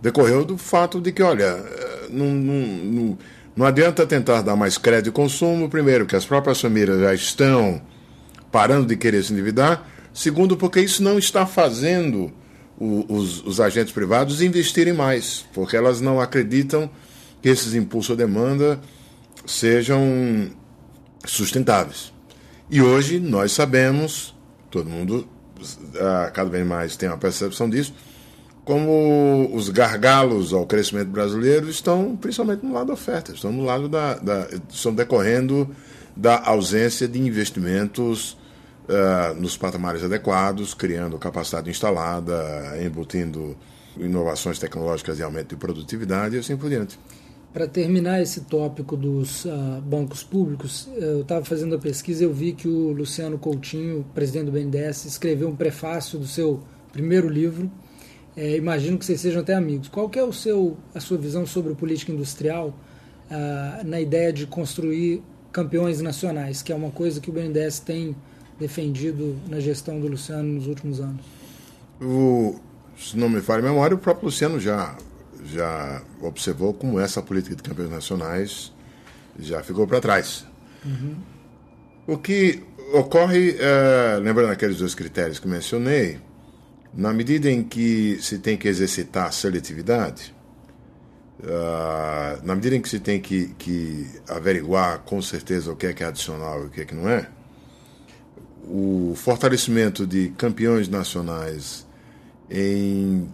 decorreu 0.00 0.44
do 0.44 0.56
fato 0.56 1.00
de 1.00 1.10
que, 1.10 1.22
olha, 1.22 1.58
não, 2.08 2.26
não, 2.26 2.54
não, 2.54 3.18
não 3.56 3.66
adianta 3.66 4.06
tentar 4.06 4.42
dar 4.42 4.54
mais 4.54 4.78
crédito 4.78 5.06
de 5.06 5.10
consumo, 5.10 5.68
primeiro, 5.68 6.06
que 6.06 6.14
as 6.14 6.24
próprias 6.24 6.60
famílias 6.60 7.00
já 7.00 7.12
estão 7.12 7.82
parando 8.52 8.86
de 8.86 8.96
querer 8.96 9.24
se 9.24 9.32
endividar, 9.32 9.88
segundo, 10.14 10.56
porque 10.56 10.80
isso 10.80 11.02
não 11.02 11.18
está 11.18 11.44
fazendo 11.44 12.32
os, 12.80 13.44
os 13.44 13.60
agentes 13.60 13.92
privados 13.92 14.40
investirem 14.40 14.94
mais, 14.94 15.44
porque 15.52 15.76
elas 15.76 16.00
não 16.00 16.18
acreditam 16.18 16.90
que 17.42 17.48
esses 17.48 17.74
impulsos 17.74 18.12
à 18.12 18.14
demanda 18.14 18.80
sejam 19.46 20.50
sustentáveis. 21.26 22.12
E 22.70 22.80
hoje 22.80 23.20
nós 23.20 23.52
sabemos, 23.52 24.34
todo 24.70 24.88
mundo 24.88 25.28
ah, 26.00 26.30
cada 26.32 26.48
vez 26.48 26.66
mais 26.66 26.96
tem 26.96 27.08
uma 27.08 27.18
percepção 27.18 27.68
disso, 27.68 27.92
como 28.64 29.50
os 29.54 29.68
gargalos 29.68 30.52
ao 30.52 30.66
crescimento 30.66 31.08
brasileiro 31.08 31.68
estão 31.68 32.16
principalmente 32.16 32.64
no 32.64 32.72
lado 32.72 32.86
da 32.86 32.92
oferta, 32.92 33.32
estão 33.32 33.52
no 33.52 33.64
lado 33.64 33.88
da, 33.88 34.14
da 34.14 34.48
estão 34.72 34.94
decorrendo 34.94 35.68
da 36.16 36.40
ausência 36.46 37.08
de 37.08 37.18
investimentos 37.18 38.36
uh, 38.90 39.40
nos 39.40 39.56
patamares 39.56 40.02
adequados, 40.02 40.74
criando 40.74 41.18
capacidade 41.18 41.70
instalada, 41.70 42.76
embutindo 42.84 43.56
inovações 43.96 44.58
tecnológicas 44.58 45.18
e 45.18 45.22
aumento 45.22 45.50
de 45.50 45.56
produtividade 45.56 46.36
e 46.36 46.38
assim 46.40 46.56
por 46.56 46.68
diante. 46.68 46.98
Para 47.52 47.66
terminar 47.66 48.20
esse 48.22 48.42
tópico 48.42 48.96
dos 48.96 49.44
uh, 49.44 49.80
bancos 49.82 50.22
públicos, 50.22 50.88
eu 50.96 51.22
estava 51.22 51.44
fazendo 51.44 51.74
a 51.74 51.78
pesquisa 51.78 52.22
e 52.22 52.26
eu 52.26 52.32
vi 52.32 52.52
que 52.52 52.68
o 52.68 52.92
Luciano 52.92 53.38
Coutinho, 53.38 54.04
presidente 54.14 54.46
do 54.46 54.52
BNDES, 54.52 55.06
escreveu 55.06 55.48
um 55.48 55.56
prefácio 55.56 56.18
do 56.18 56.26
seu 56.26 56.62
primeiro 56.92 57.28
livro, 57.28 57.70
é, 58.36 58.56
imagino 58.56 58.96
que 58.96 59.04
vocês 59.04 59.20
sejam 59.20 59.40
até 59.40 59.54
amigos. 59.54 59.88
Qual 59.88 60.10
é 60.14 60.22
o 60.22 60.32
seu, 60.32 60.76
a 60.94 61.00
sua 61.00 61.18
visão 61.18 61.44
sobre 61.44 61.74
política 61.74 62.12
industrial 62.12 62.72
ah, 63.30 63.82
na 63.84 64.00
ideia 64.00 64.32
de 64.32 64.44
construir 64.44 65.22
campeões 65.52 66.00
nacionais, 66.00 66.62
que 66.62 66.72
é 66.72 66.74
uma 66.74 66.90
coisa 66.90 67.20
que 67.20 67.30
o 67.30 67.32
BNDES 67.32 67.78
tem 67.80 68.16
defendido 68.60 69.36
na 69.48 69.58
gestão 69.58 69.98
do 69.98 70.06
Luciano 70.06 70.44
nos 70.44 70.66
últimos 70.66 71.00
anos? 71.00 71.24
O, 72.00 72.60
se 72.98 73.16
não 73.16 73.28
me 73.28 73.40
falha 73.40 73.60
a 73.60 73.70
memória, 73.70 73.96
o 73.96 73.98
próprio 73.98 74.26
Luciano 74.26 74.60
já, 74.60 74.96
já 75.46 76.02
observou 76.20 76.74
como 76.74 77.00
essa 77.00 77.22
política 77.22 77.56
de 77.56 77.62
campeões 77.62 77.90
nacionais 77.90 78.72
já 79.38 79.62
ficou 79.62 79.86
para 79.86 80.00
trás. 80.00 80.46
Uhum. 80.84 81.16
O 82.06 82.18
que 82.18 82.62
ocorre, 82.92 83.56
é, 83.58 84.18
lembrando 84.20 84.50
aqueles 84.50 84.78
dois 84.78 84.94
critérios 84.94 85.38
que 85.38 85.48
mencionei, 85.48 86.18
na 86.92 87.12
medida 87.12 87.50
em 87.50 87.62
que 87.62 88.18
se 88.20 88.38
tem 88.38 88.56
que 88.56 88.68
exercitar 88.68 89.28
a 89.28 89.30
seletividade, 89.30 90.34
uh, 91.40 92.44
na 92.44 92.54
medida 92.54 92.76
em 92.76 92.82
que 92.82 92.88
se 92.88 92.98
tem 92.98 93.20
que, 93.20 93.54
que 93.58 94.06
averiguar 94.28 94.98
com 95.00 95.22
certeza 95.22 95.70
o 95.70 95.76
que 95.76 95.86
é 95.86 95.92
que 95.92 96.02
é 96.02 96.06
adicional 96.06 96.64
e 96.64 96.66
o 96.66 96.70
que 96.70 96.80
é 96.80 96.84
que 96.84 96.94
não 96.94 97.08
é, 97.08 97.28
o 98.64 99.14
fortalecimento 99.16 100.06
de 100.06 100.30
campeões 100.30 100.88
nacionais 100.88 101.86
em, 102.50 103.28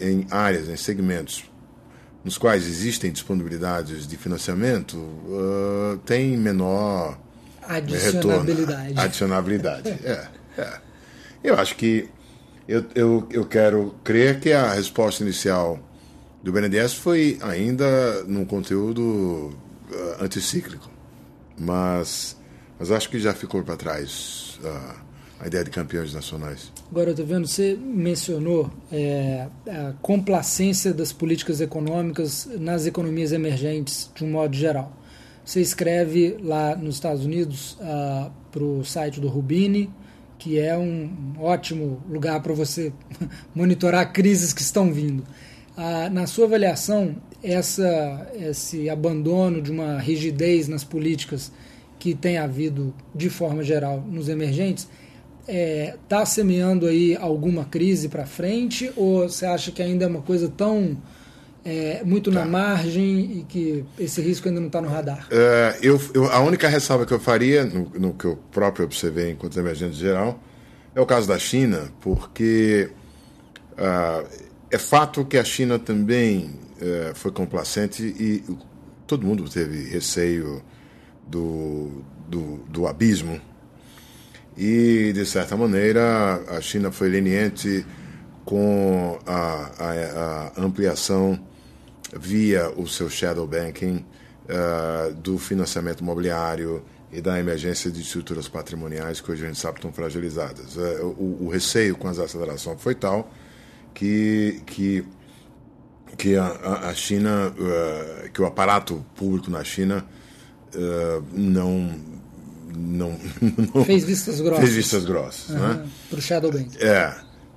em 0.00 0.26
áreas, 0.30 0.68
em 0.68 0.76
segmentos 0.76 1.50
nos 2.24 2.38
quais 2.38 2.66
existem 2.66 3.10
disponibilidades 3.10 4.06
de 4.06 4.16
financiamento, 4.16 4.96
uh, 4.96 5.98
tem 6.06 6.36
menor 6.36 7.18
adicionabilidade. 7.62 8.82
Retorno. 8.82 9.00
Adicionabilidade, 9.00 9.88
é, 9.88 10.28
é. 10.56 10.80
Eu 11.42 11.56
acho 11.56 11.74
que 11.74 12.08
eu, 12.68 12.84
eu, 12.94 13.28
eu 13.30 13.44
quero 13.44 13.94
crer 14.04 14.38
que 14.38 14.52
a 14.52 14.72
resposta 14.72 15.24
inicial 15.24 15.80
do 16.42 16.52
BNDES 16.52 16.94
foi 16.94 17.38
ainda 17.42 18.22
num 18.24 18.44
conteúdo 18.44 19.02
uh, 19.02 20.24
anticíclico. 20.24 20.90
Mas, 21.58 22.36
mas 22.78 22.90
acho 22.90 23.08
que 23.10 23.18
já 23.18 23.34
ficou 23.34 23.62
para 23.62 23.76
trás 23.76 24.51
uh, 24.62 24.94
a 25.40 25.46
ideia 25.46 25.64
de 25.64 25.70
campeões 25.70 26.14
nacionais. 26.14 26.72
Agora, 26.90 27.08
eu 27.08 27.12
estou 27.12 27.26
vendo, 27.26 27.46
você 27.46 27.76
mencionou 27.76 28.70
é, 28.92 29.48
a 29.66 29.92
complacência 30.00 30.94
das 30.94 31.12
políticas 31.12 31.60
econômicas 31.60 32.48
nas 32.58 32.86
economias 32.86 33.32
emergentes 33.32 34.10
de 34.14 34.24
um 34.24 34.30
modo 34.30 34.54
geral. 34.54 34.96
Você 35.44 35.60
escreve 35.60 36.36
lá 36.40 36.76
nos 36.76 36.94
Estados 36.94 37.24
Unidos 37.24 37.72
uh, 37.80 38.30
para 38.52 38.62
o 38.62 38.84
site 38.84 39.20
do 39.20 39.28
Rubini 39.28 39.90
que 40.42 40.58
é 40.58 40.76
um 40.76 41.34
ótimo 41.38 42.02
lugar 42.10 42.42
para 42.42 42.52
você 42.52 42.92
monitorar 43.54 44.12
crises 44.12 44.52
que 44.52 44.60
estão 44.60 44.92
vindo. 44.92 45.22
Ah, 45.76 46.10
na 46.10 46.26
sua 46.26 46.46
avaliação, 46.46 47.14
essa, 47.40 48.28
esse 48.34 48.90
abandono 48.90 49.62
de 49.62 49.70
uma 49.70 50.00
rigidez 50.00 50.66
nas 50.66 50.82
políticas 50.82 51.52
que 52.02 52.16
tem 52.16 52.36
havido 52.36 52.92
de 53.14 53.30
forma 53.30 53.62
geral 53.62 54.04
nos 54.10 54.28
emergentes 54.28 54.88
está 55.42 55.52
é, 55.52 55.96
tá 56.08 56.26
semeando 56.26 56.86
aí 56.86 57.14
alguma 57.14 57.64
crise 57.64 58.08
para 58.08 58.26
frente 58.26 58.90
ou 58.96 59.28
você 59.28 59.46
acha 59.46 59.70
que 59.70 59.80
ainda 59.80 60.04
é 60.04 60.08
uma 60.08 60.20
coisa 60.20 60.48
tão 60.48 61.00
é, 61.64 62.02
muito 62.04 62.32
tá. 62.32 62.40
na 62.40 62.44
margem 62.44 63.38
e 63.38 63.46
que 63.48 63.84
esse 63.96 64.20
risco 64.20 64.48
ainda 64.48 64.58
não 64.58 64.66
está 64.66 64.80
no 64.80 64.88
radar? 64.88 65.28
É, 65.30 65.78
eu, 65.80 66.00
eu, 66.12 66.24
a 66.32 66.40
única 66.40 66.66
ressalva 66.66 67.06
que 67.06 67.14
eu 67.14 67.20
faria, 67.20 67.64
no, 67.64 67.88
no, 67.96 68.14
que 68.14 68.24
eu 68.24 68.36
próprio 68.50 68.84
observei 68.84 69.30
enquanto 69.30 69.56
emergente 69.56 69.94
geral, 69.94 70.40
é 70.96 71.00
o 71.00 71.06
caso 71.06 71.28
da 71.28 71.38
China, 71.38 71.92
porque 72.00 72.90
uh, 73.74 74.28
é 74.72 74.78
fato 74.78 75.24
que 75.24 75.38
a 75.38 75.44
China 75.44 75.78
também 75.78 76.50
uh, 76.80 77.14
foi 77.14 77.30
complacente 77.30 78.02
e 78.02 78.42
todo 79.06 79.24
mundo 79.24 79.48
teve 79.48 79.88
receio 79.88 80.64
do, 81.26 82.02
do, 82.28 82.58
do 82.68 82.86
abismo. 82.86 83.40
E, 84.56 85.12
de 85.14 85.24
certa 85.24 85.56
maneira, 85.56 86.42
a 86.48 86.60
China 86.60 86.92
foi 86.92 87.08
leniente 87.08 87.86
com 88.44 89.18
a, 89.26 89.70
a, 89.78 90.52
a 90.56 90.62
ampliação 90.62 91.40
via 92.14 92.70
o 92.70 92.86
seu 92.86 93.08
shadow 93.08 93.46
banking 93.46 94.04
uh, 94.44 95.14
do 95.14 95.38
financiamento 95.38 96.00
imobiliário 96.00 96.84
e 97.10 97.20
da 97.20 97.38
emergência 97.38 97.90
de 97.90 98.00
estruturas 98.00 98.48
patrimoniais 98.48 99.20
que 99.20 99.30
hoje 99.30 99.44
a 99.44 99.46
gente 99.48 99.58
sabe 99.58 99.78
estão 99.78 99.92
fragilizadas. 99.92 100.76
Uh, 100.76 101.06
o, 101.18 101.46
o, 101.46 101.48
receio 101.48 101.96
com 101.96 102.08
as 102.08 102.18
acelerações 102.18 102.80
foi 102.80 102.94
tal 102.94 103.30
que, 103.94 104.60
que, 104.66 105.04
que 106.18 106.36
a, 106.36 106.88
a 106.88 106.94
China, 106.94 107.54
uh, 107.56 108.30
que 108.30 108.42
o 108.42 108.46
aparato 108.46 109.04
público 109.14 109.50
na 109.50 109.64
China 109.64 110.04
não, 111.32 111.94
não, 112.76 113.18
não, 113.74 113.84
Fez 113.84 114.04
vistas 114.04 114.40
grossas. 114.40 114.64
Fez 114.64 114.74
vistas 114.74 115.04
grossas. 115.04 115.50
Uhum, 115.50 115.68
né? 115.68 115.88
Para 116.08 116.18
o 116.18 116.22
shadow. 116.22 116.50
É. 116.80 117.14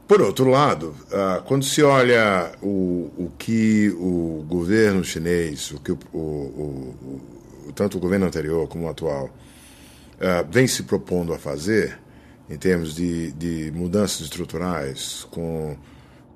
Por 0.08 0.22
outro 0.22 0.48
lado, 0.48 0.96
uh, 1.08 1.42
quando 1.46 1.66
se 1.66 1.82
olha 1.82 2.52
o, 2.62 3.12
o 3.18 3.32
que 3.40 3.90
o 3.98 4.46
governo 4.48 5.04
chinês, 5.04 5.72
o 5.72 5.80
que 5.80 5.92
o, 5.92 5.98
o, 6.14 6.96
o 7.68 7.72
tanto 7.74 7.98
o 7.98 8.00
governo 8.00 8.28
anterior 8.28 8.68
como 8.68 8.86
o 8.86 8.90
atual, 8.90 9.26
uh, 9.26 10.48
vem 10.52 10.68
se 10.68 10.84
propondo 10.84 11.34
a 11.34 11.40
fazer, 11.40 11.98
em 12.48 12.56
termos 12.56 12.94
de, 12.94 13.32
de 13.32 13.72
mudanças 13.72 14.22
estruturais, 14.22 15.28
com, 15.32 15.76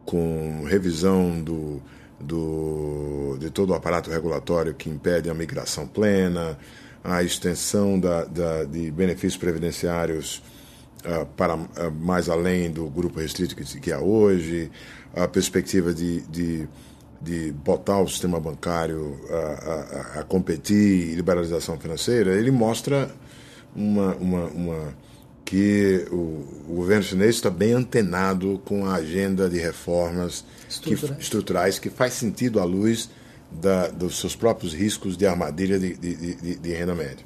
com 0.03 0.63
revisão 0.67 1.39
do, 1.39 1.79
do, 2.19 3.37
de 3.39 3.49
todo 3.49 3.71
o 3.71 3.73
aparato 3.73 4.09
regulatório 4.09 4.73
que 4.73 4.89
impede 4.89 5.29
a 5.29 5.33
migração 5.33 5.87
plena, 5.87 6.57
a 7.03 7.23
extensão 7.23 7.99
da, 7.99 8.25
da 8.25 8.63
de 8.65 8.91
benefícios 8.91 9.37
previdenciários 9.37 10.43
uh, 11.05 11.25
para 11.37 11.55
uh, 11.55 11.67
mais 11.99 12.29
além 12.29 12.69
do 12.71 12.87
grupo 12.89 13.19
restrito 13.19 13.55
que, 13.55 13.63
que 13.79 13.91
há 13.91 13.99
hoje, 13.99 14.69
a 15.15 15.27
perspectiva 15.27 15.93
de, 15.93 16.21
de, 16.21 16.67
de 17.21 17.51
botar 17.51 17.99
o 17.99 18.07
sistema 18.07 18.39
bancário 18.39 19.19
a, 19.29 20.17
a, 20.17 20.19
a 20.19 20.23
competir, 20.23 21.15
liberalização 21.15 21.79
financeira, 21.79 22.35
ele 22.35 22.51
mostra 22.51 23.09
uma, 23.75 24.15
uma, 24.15 24.45
uma 24.47 24.93
que 25.49 26.05
o, 26.11 26.45
o, 26.69 26.75
governo 26.75 27.01
chinês 27.01 27.37
está 27.37 27.49
bem 27.49 27.73
antenado 27.73 28.61
com 28.65 28.85
a 28.85 28.97
agenda 28.97 29.49
de 29.49 29.57
reformas 29.57 30.45
estruturais 30.69 31.15
que, 31.15 31.21
estruturais, 31.23 31.79
que 31.79 31.89
faz 31.89 32.13
sentido 32.13 32.59
à 32.59 32.63
luz 32.63 33.09
da, 33.51 33.87
dos 33.87 34.19
seus 34.19 34.35
próprios 34.35 34.75
riscos 34.75 35.17
de 35.17 35.25
armadilha 35.25 35.79
de, 35.79 35.97
de, 35.97 36.35
de, 36.35 36.55
de 36.55 36.71
renda 36.71 36.93
média. 36.93 37.25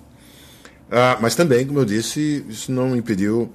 Ah, 0.89 1.17
mas 1.19 1.35
também, 1.35 1.67
como 1.67 1.79
eu 1.79 1.85
disse, 1.85 2.45
isso 2.47 2.71
não 2.71 2.95
impediu 2.95 3.51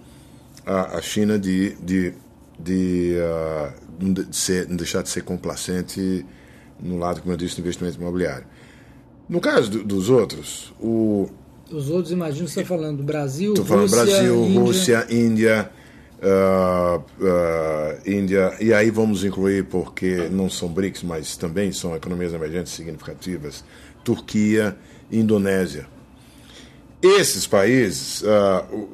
a, 0.66 0.98
a 0.98 1.00
China 1.00 1.38
de, 1.38 1.74
de, 1.76 2.12
de, 2.59 3.16
uh, 3.16 4.12
de, 4.12 4.37
ser, 4.37 4.66
de 4.66 4.74
deixar 4.74 5.02
de 5.02 5.09
ser 5.09 5.22
complacente 5.22 6.26
no 6.78 6.98
lado, 6.98 7.22
como 7.22 7.33
eu 7.33 7.38
disse, 7.38 7.54
do 7.54 7.61
investimento 7.62 7.96
imobiliário. 7.96 8.46
No 9.26 9.40
caso 9.40 9.70
do, 9.70 9.83
dos 9.83 10.11
outros, 10.11 10.74
o. 10.78 11.31
Os 11.70 11.90
outros, 11.90 12.12
imagino 12.12 12.46
que 12.46 12.52
você 12.52 12.61
está 12.61 12.74
falando 12.74 13.02
Brasil, 13.02 13.52
Estou 13.52 13.66
falando 13.66 13.90
Rússia, 13.90 14.04
Brasil, 14.04 14.44
Índia. 14.44 14.61
Rússia, 14.61 15.07
Índia, 15.11 15.70
uh, 16.22 16.98
uh, 16.98 18.11
Índia, 18.11 18.57
e 18.61 18.72
aí 18.72 18.90
vamos 18.90 19.22
incluir, 19.22 19.64
porque 19.64 20.28
não 20.31 20.48
são 20.48 20.68
BRICS, 20.68 21.02
mas 21.02 21.37
também 21.37 21.70
são 21.70 21.94
economias 21.94 22.33
emergentes 22.33 22.72
significativas, 22.72 23.64
Turquia, 24.02 24.76
Indonésia. 25.12 25.87
Esses 27.02 27.46
países, 27.46 28.22
uh, 28.22 28.88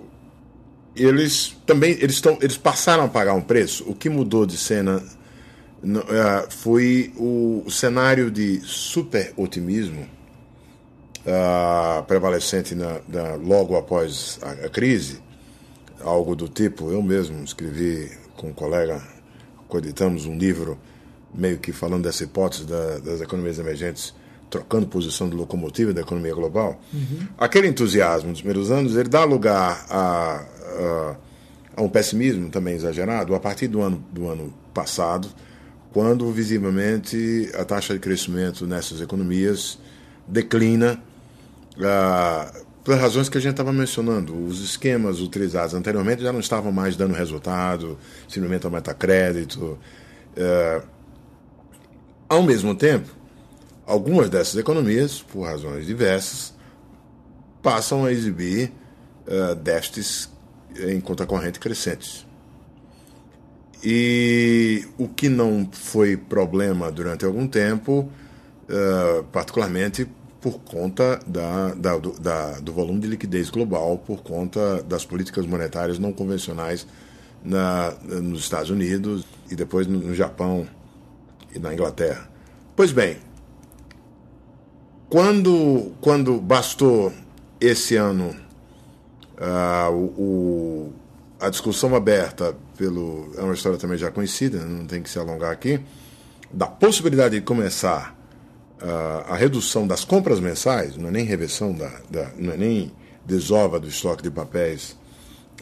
eles 0.97 1.57
também 1.65 1.93
eles, 2.01 2.21
tão, 2.21 2.37
eles 2.41 2.57
passaram 2.57 3.05
a 3.05 3.09
pagar 3.09 3.35
um 3.35 3.41
preço. 3.41 3.85
O 3.87 3.95
que 3.95 4.09
mudou 4.09 4.45
de 4.45 4.59
cena 4.59 5.03
foi 6.49 7.13
o, 7.17 7.65
cenário 7.69 8.31
de 8.31 8.61
super 8.61 9.33
otimismo 9.37 10.09
uh, 11.27 12.03
prevalecente 12.05 12.75
na, 12.75 13.01
na, 13.09 13.35
logo 13.35 13.77
após 13.77 14.39
a, 14.43 14.67
a, 14.67 14.69
crise. 14.69 15.23
Algo 16.01 16.37
do 16.37 16.49
tipo, 16.49 16.91
eu 16.91 17.03
mesmo 17.03 17.43
escrevi 17.43 18.11
com 18.37 18.49
um 18.49 18.53
colega, 18.53 19.03
coeditamos 19.69 20.27
um 20.27 20.37
livro 20.37 20.79
meio 21.35 21.59
que 21.59 21.73
falando 21.73 22.05
dessa 22.05 22.25
hipótese 22.25 22.65
da, 22.65 22.99
das 22.99 23.21
economias 23.21 23.59
emergentes 23.59 24.15
trocando 24.51 24.87
posição 24.87 25.29
de 25.29 25.35
locomotiva 25.35 25.93
da 25.93 26.03
economia 26.03 26.33
global, 26.33 26.81
uhum. 26.93 27.27
aquele 27.37 27.67
entusiasmo 27.67 28.31
dos 28.31 28.41
primeiros 28.41 28.71
anos 28.71 28.95
ele 28.95 29.09
dá 29.09 29.25
lugar 29.25 29.85
a, 29.91 30.45
a, 30.79 31.17
a, 31.77 31.83
um 31.83 31.89
pessimismo 31.89 32.49
também 32.51 32.77
exagerado 32.77 33.35
a 33.35 33.41
partir 33.41 33.67
do 33.67 33.83
ano, 33.83 34.05
do 34.13 34.29
ano 34.29 34.55
passado, 34.73 35.27
quando 35.93 36.31
visivelmente 36.31 37.51
a 37.55 37.65
taxa 37.65 37.95
de 37.95 37.99
crescimento 37.99 38.65
nessas 38.65 39.01
economias 39.01 39.77
declina 40.29 41.03
uh, 41.79 42.65
por 42.83 42.97
razões 42.97 43.29
que 43.29 43.39
a 43.39 43.41
gente 43.41 43.53
estava 43.53 43.73
mencionando. 43.73 44.37
Os 44.47 44.61
esquemas 44.63 45.21
utilizados 45.21 45.75
anteriormente 45.75 46.23
já 46.23 46.33
não 46.33 46.41
estavam 46.41 46.71
mais 46.71 46.97
dando 46.97 47.15
resultado, 47.15 47.99
simplesmente 48.29 48.67
aumentar 48.67 48.95
crédito. 48.95 49.79
Uh, 50.37 50.87
ao 52.29 52.43
mesmo 52.43 52.75
tempo, 52.75 53.09
Algumas 53.87 54.31
dessas 54.31 54.57
economias, 54.57 55.21
por 55.21 55.43
razões 55.43 55.87
diversas, 55.87 56.55
passam 57.63 58.05
a 58.05 58.13
exibir 58.13 58.73
uh, 59.27 59.55
déficits 59.55 60.31
em 60.89 61.01
conta 61.01 61.27
corrente 61.27 61.61
crescentes. 61.61 62.27
E 63.83 64.87
o 64.97 65.07
que 65.07 65.29
não 65.29 65.69
foi 65.71 66.17
problema 66.17 66.91
durante 66.91 67.27
algum 67.27 67.47
tempo, 67.47 68.09
uh, 68.71 69.23
particularmente 69.25 70.09
por 70.45 70.61
conta 70.61 71.19
da, 71.27 71.73
da, 71.73 71.97
do, 71.97 72.21
da, 72.21 72.61
do 72.61 72.71
volume 72.71 73.01
de 73.01 73.07
liquidez 73.07 73.49
global, 73.49 73.97
por 73.97 74.23
conta 74.23 74.83
das 74.83 75.03
políticas 75.03 75.47
monetárias 75.47 75.99
não 75.99 76.13
convencionais 76.13 76.87
na, 77.43 77.95
nos 78.03 78.41
Estados 78.41 78.69
Unidos 78.69 79.25
e 79.51 79.57
depois 79.57 79.87
no 79.87 80.15
Japão 80.15 80.69
e 81.55 81.59
na 81.59 81.73
Inglaterra. 81.73 82.29
Pois 82.77 82.93
bem, 82.93 83.17
quando, 85.09 85.93
quando 86.03 86.39
bastou 86.39 87.11
esse 87.59 87.97
ano 87.97 88.37
uh, 89.39 89.95
o, 89.95 90.93
a 91.41 91.49
discussão 91.49 91.97
aberta 91.97 92.55
pelo. 92.77 93.31
É 93.39 93.41
uma 93.41 93.55
história 93.55 93.79
também 93.79 93.97
já 93.97 94.11
conhecida, 94.11 94.63
não 94.63 94.85
tem 94.85 95.03
que 95.03 95.09
se 95.09 95.19
alongar 95.19 95.53
aqui, 95.53 95.81
da 96.53 96.67
possibilidade 96.67 97.35
de 97.35 97.41
começar 97.41 98.15
a 99.29 99.37
redução 99.37 99.87
das 99.87 100.05
compras 100.05 100.41
mensais, 100.41 100.97
não 100.97 101.09
é 101.09 101.13
nem 101.13 101.25
reversão, 101.25 101.73
da, 101.73 101.91
da 102.11 102.31
não 102.37 102.53
é 102.53 102.57
nem 102.57 102.93
desova 103.25 103.81
do 103.81 103.89
estoque 103.89 104.23
de 104.23 104.31
papéis 104.31 104.97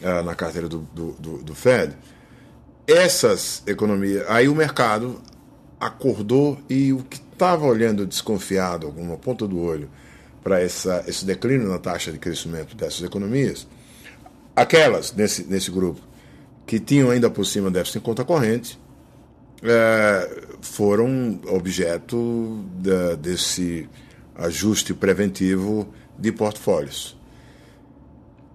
uh, 0.01 0.23
na 0.23 0.35
carteira 0.35 0.67
do, 0.67 0.79
do, 0.93 1.11
do, 1.13 1.37
do 1.43 1.55
Fed, 1.55 1.95
essas 2.85 3.63
economias. 3.65 4.25
Aí 4.27 4.49
o 4.49 4.55
mercado 4.55 5.21
acordou 5.79 6.59
e 6.69 6.91
o 6.91 7.03
que 7.03 7.17
estava 7.17 7.65
olhando 7.65 8.05
desconfiado, 8.05 8.85
alguma 8.85 9.17
ponta 9.17 9.47
do 9.47 9.59
olho, 9.59 9.89
para 10.43 10.61
esse 10.61 11.25
declínio 11.25 11.69
na 11.69 11.79
taxa 11.79 12.11
de 12.11 12.19
crescimento 12.19 12.75
dessas 12.75 13.01
economias, 13.01 13.65
aquelas 14.53 15.13
nesse, 15.13 15.45
nesse 15.45 15.71
grupo 15.71 16.01
que 16.65 16.79
tinham 16.79 17.09
ainda 17.09 17.29
por 17.29 17.45
cima 17.45 17.71
déficit 17.71 17.99
em 17.99 18.01
conta 18.01 18.25
corrente 18.25 18.77
foram 20.61 21.39
objeto 21.47 22.65
da, 22.75 23.15
desse 23.15 23.89
ajuste 24.35 24.93
preventivo 24.93 25.93
de 26.17 26.31
portfólios. 26.31 27.17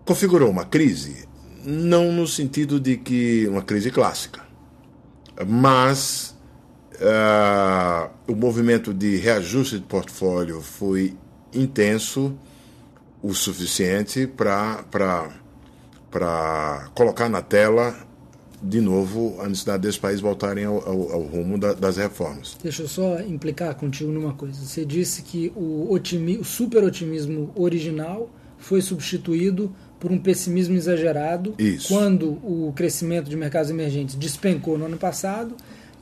Configurou 0.05 0.51
uma 0.51 0.65
crise? 0.65 1.29
não 1.65 2.11
no 2.13 2.27
sentido 2.27 2.81
de 2.81 2.97
que 2.97 3.47
uma 3.49 3.63
crise 3.63 3.91
clássica, 3.91 4.41
mas 5.47 6.35
uh, 6.95 8.11
o 8.27 8.35
movimento 8.35 8.95
de 8.95 9.17
reajuste 9.17 9.79
de 9.79 9.85
portfólio 9.85 10.63
foi 10.63 11.15
intenso 11.53 12.35
o 13.23 13.35
suficiente 13.35 14.27
para 14.27 14.85
colocar 16.95 17.29
na 17.29 17.43
tela 17.43 17.95
de 18.63 18.81
novo 18.81 19.37
a 19.41 19.49
necessidade 19.49 19.83
desses 19.83 19.99
países 19.99 20.21
voltarem 20.21 20.65
ao, 20.65 20.77
ao, 20.77 21.13
ao 21.13 21.23
rumo 21.23 21.59
da, 21.59 21.73
das 21.73 21.97
reformas. 21.97 22.57
Deixa 22.63 22.83
eu 22.83 22.89
só 22.89 23.21
implicar 23.21 23.75
contigo 23.75 24.11
numa 24.11 24.35
coisa. 24.35 24.61
Você 24.61 24.85
disse 24.85 25.23
que 25.23 25.53
o, 25.55 25.93
otimi, 25.93 26.37
o 26.39 26.45
super 26.45 26.83
otimismo 26.83 27.53
original 27.55 28.31
foi 28.59 28.81
substituído 28.81 29.73
por 30.01 30.13
um 30.13 30.19
pessimismo 30.19 30.77
exagerado 30.77 31.55
Isso. 31.59 31.89
quando 31.89 32.31
o 32.43 32.73
crescimento 32.75 33.29
de 33.29 33.37
mercados 33.37 33.71
emergentes 33.71 34.15
despencou 34.15 34.79
no 34.79 34.87
ano 34.87 34.97
passado 34.97 35.55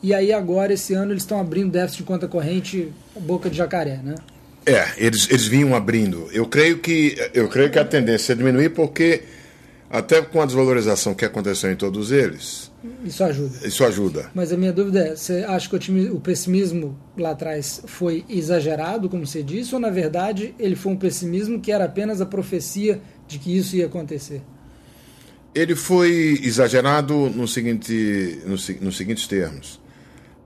e 0.03 0.12
aí 0.14 0.33
agora 0.33 0.73
esse 0.73 0.95
ano 0.95 1.12
eles 1.12 1.23
estão 1.23 1.40
abrindo 1.40 1.71
déficit 1.71 1.99
de 1.99 2.05
conta 2.05 2.29
corrente 2.29 2.92
boca 3.19 3.49
de 3.49 3.57
jacaré, 3.57 4.01
né? 4.03 4.14
É, 4.66 4.85
eles, 4.99 5.29
eles 5.31 5.47
vinham 5.47 5.75
abrindo. 5.75 6.29
Eu 6.33 6.47
creio 6.47 6.79
que 6.79 7.16
eu 7.33 7.49
creio 7.49 7.71
que 7.71 7.79
a 7.79 7.85
tendência 7.85 8.33
é 8.33 8.37
diminuir 8.37 8.71
porque 8.71 9.23
até 9.90 10.20
com 10.20 10.40
a 10.40 10.46
desvalorização 10.46 11.14
que 11.14 11.25
aconteceu 11.25 11.70
em 11.70 11.77
todos 11.77 12.11
eles. 12.11 12.72
Isso 13.05 13.22
ajuda. 13.25 13.66
Isso 13.66 13.85
ajuda. 13.85 14.31
Mas 14.35 14.53
a 14.53 14.57
minha 14.57 14.72
dúvida 14.72 15.01
é: 15.01 15.16
você 15.16 15.44
acha 15.46 15.68
que 15.68 15.77
o, 16.11 16.20
pessimismo 16.20 16.99
lá 17.16 17.31
atrás 17.31 17.83
foi 17.87 18.25
exagerado, 18.29 19.09
como 19.09 19.27
você 19.27 19.42
disse, 19.42 19.75
ou 19.75 19.81
na 19.81 19.90
verdade 19.90 20.55
ele 20.59 20.77
foi 20.77 20.92
um 20.92 20.96
pessimismo 20.96 21.61
que 21.61 21.72
era 21.72 21.85
apenas 21.85 22.20
a 22.20 22.27
profecia 22.27 23.01
de 23.27 23.38
que 23.38 23.57
isso 23.57 23.77
ia 23.77 23.87
acontecer? 23.87 24.42
Ele 25.55 25.75
foi 25.75 26.38
exagerado 26.42 27.31
no 27.31 27.49
seguinte, 27.49 28.40
no, 28.44 28.57
nos 28.81 28.96
seguintes 28.96 29.27
termos. 29.27 29.81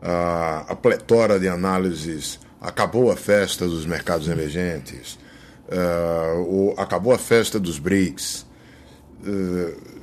A, 0.00 0.66
a 0.68 0.76
pletora 0.76 1.38
de 1.38 1.48
análises 1.48 2.38
acabou 2.60 3.10
a 3.10 3.16
festa 3.16 3.66
dos 3.66 3.84
mercados 3.84 4.28
emergentes, 4.28 5.18
uh, 5.68 6.74
acabou 6.78 7.12
a 7.12 7.18
festa 7.18 7.58
dos 7.58 7.78
BRICS, 7.78 8.46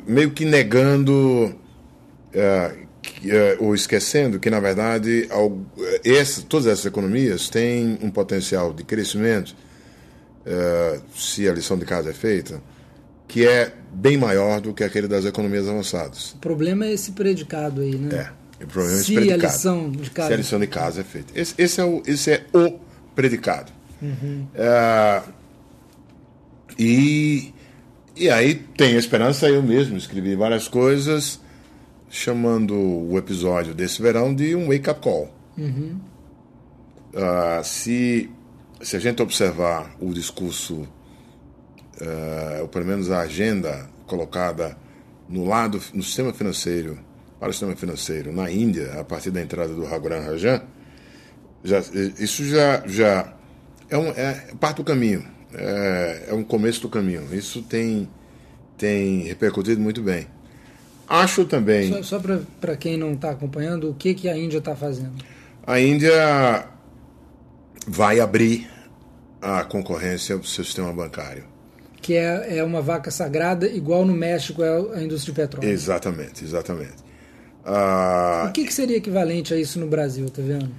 meio 0.06 0.32
que 0.32 0.46
negando 0.46 1.56
uh, 2.34 2.88
ou 3.60 3.74
esquecendo 3.74 4.40
que, 4.40 4.50
na 4.50 4.60
verdade, 4.60 5.28
essa, 6.04 6.42
todas 6.42 6.68
essas 6.68 6.86
economias 6.86 7.50
têm 7.50 7.98
um 8.02 8.10
potencial 8.10 8.74
de 8.74 8.84
crescimento, 8.84 9.56
se 11.16 11.48
a 11.48 11.54
lição 11.54 11.78
de 11.78 11.86
casa 11.86 12.12
é 12.12 12.14
feita, 12.14 12.62
que 13.28 13.46
é 13.46 13.74
bem 13.92 14.18
maior 14.18 14.62
do 14.62 14.74
que 14.74 14.84
aquele 14.84 15.08
das 15.08 15.26
economias 15.26 15.68
avançadas. 15.68 16.32
O 16.34 16.38
problema 16.38 16.86
é 16.86 16.94
esse 16.94 17.12
predicado 17.12 17.82
aí, 17.82 17.96
né? 17.96 18.32
É. 18.60 18.64
O 18.64 18.68
problema 18.68 18.98
se 18.98 19.18
é 19.18 19.22
esse 19.22 19.34
a 19.34 19.38
lição 19.38 19.92
de 19.92 20.10
casa. 20.10 20.28
Se 20.28 20.34
a 20.34 20.38
lição 20.38 20.60
de 20.60 20.68
casa 20.68 21.02
é 21.02 21.04
feita. 21.04 21.40
Esse, 21.40 21.54
esse, 21.58 21.82
é, 21.82 21.86
o, 21.86 22.02
esse 22.08 22.32
é 22.32 22.46
o 22.54 22.80
predicado. 23.16 23.72
Uhum. 24.02 24.48
É, 24.56 25.22
e, 26.80 27.54
e 28.20 28.30
aí 28.30 28.56
tem 28.56 28.96
a 28.96 29.00
esperança, 29.00 29.50
eu 29.50 29.62
mesmo 29.62 29.98
escrevi 29.98 30.36
várias 30.36 30.68
coisas, 30.68 31.40
chamando 32.10 32.74
o 32.76 33.18
episódio 33.18 33.74
desse 33.74 34.02
verão 34.02 34.34
de 34.34 34.56
um 34.56 34.68
wake-up 34.68 35.02
call. 35.02 35.34
Uhum. 35.58 36.00
Uh, 37.14 37.64
se, 37.64 38.30
se 38.82 38.96
a 38.96 39.00
gente 39.00 39.22
observar 39.22 39.96
o 40.00 40.14
discurso, 40.14 40.88
uh, 42.02 42.62
ou 42.62 42.68
pelo 42.68 42.86
menos 42.86 43.12
a 43.12 43.22
agenda 43.22 43.90
colocada 44.06 44.78
no 45.28 45.46
lado, 45.46 45.82
no 45.94 46.04
sistema 46.04 46.34
financeiro 46.34 47.00
para 47.40 47.50
o 47.50 47.54
sistema 47.54 47.76
financeiro 47.76 48.32
na 48.32 48.50
Índia, 48.52 49.00
a 49.00 49.04
partir 49.04 49.32
da 49.32 49.42
entrada 49.42 49.74
do 49.74 49.86
Raghuram 49.86 50.24
Rajan, 50.24 50.62
já, 51.64 51.80
isso 52.20 52.46
já, 52.46 52.84
já 52.88 53.34
é, 53.90 53.98
um, 53.98 54.08
é 54.10 54.54
parte 54.60 54.78
do 54.78 54.84
caminho, 54.84 55.24
é, 55.54 56.26
é 56.30 56.34
um 56.34 56.44
começo 56.44 56.82
do 56.82 56.90
caminho. 56.90 57.28
Isso 57.34 57.62
tem, 57.62 58.08
tem 58.78 59.24
repercutido 59.24 59.80
muito 59.82 60.02
bem. 60.02 60.28
Acho 61.08 61.46
também. 61.46 61.90
Só, 61.90 62.04
só 62.04 62.22
para 62.60 62.76
quem 62.76 62.98
não 62.98 63.14
está 63.14 63.32
acompanhando, 63.32 63.90
o 63.90 63.94
que, 63.94 64.14
que 64.14 64.28
a 64.28 64.38
Índia 64.38 64.58
está 64.58 64.76
fazendo? 64.76 65.24
A 65.66 65.80
Índia 65.80 66.68
vai 67.88 68.20
abrir 68.20 68.70
a 69.42 69.64
concorrência 69.64 70.38
do 70.38 70.46
seu 70.46 70.64
sistema 70.64 70.92
bancário. 70.92 71.46
Que 72.02 72.16
é, 72.16 72.58
é 72.58 72.64
uma 72.64 72.82
vaca 72.82 73.10
sagrada, 73.10 73.68
igual 73.68 74.06
no 74.06 74.14
México 74.14 74.64
é 74.64 74.98
a 74.98 75.02
indústria 75.02 75.34
de 75.34 75.42
petróleo. 75.42 75.70
Exatamente, 75.70 76.44
exatamente. 76.44 77.08
Ah, 77.66 78.48
o 78.50 78.54
que, 78.54 78.66
que, 78.66 78.74
seria 78.74 78.98
equivalente 78.98 79.54
a 79.54 79.58
isso 79.58 79.80
no 79.80 79.88
Brasil, 79.88 80.30
tá 80.30 80.42
vendo? 80.42 80.70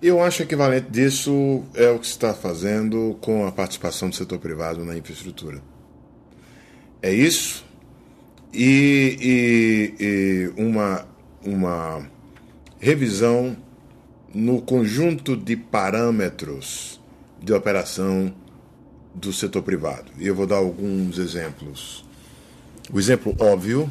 Eu 0.00 0.22
acho 0.22 0.44
equivalente 0.44 0.90
disso 0.90 1.64
é 1.74 1.90
o 1.90 1.98
que 1.98 2.06
se 2.06 2.12
está 2.12 2.32
fazendo 2.32 3.18
com 3.20 3.44
a 3.44 3.50
participação 3.50 4.08
do 4.08 4.14
setor 4.14 4.38
privado 4.38 4.84
na 4.84 4.96
infraestrutura. 4.96 5.60
É 7.02 7.12
isso 7.12 7.66
e, 8.54 9.92
e, 10.00 10.04
e 10.04 10.52
uma, 10.56 11.04
uma 11.44 12.08
revisão 12.78 13.56
no 14.32 14.62
conjunto 14.62 15.36
de 15.36 15.56
parâmetros 15.56 17.00
de 17.42 17.52
operação 17.52 18.32
do 19.12 19.32
setor 19.32 19.64
privado. 19.64 20.12
E 20.16 20.28
eu 20.28 20.34
vou 20.34 20.46
dar 20.46 20.58
alguns 20.58 21.18
exemplos. 21.18 22.04
O 22.92 23.00
exemplo 23.00 23.34
óbvio 23.40 23.90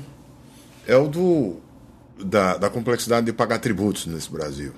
é 0.88 0.96
o 0.96 1.08
do 1.10 1.58
da, 2.24 2.56
da 2.56 2.70
complexidade 2.70 3.26
de 3.26 3.34
pagar 3.34 3.60
tributos 3.60 4.06
nesse 4.06 4.32
Brasil. 4.32 4.72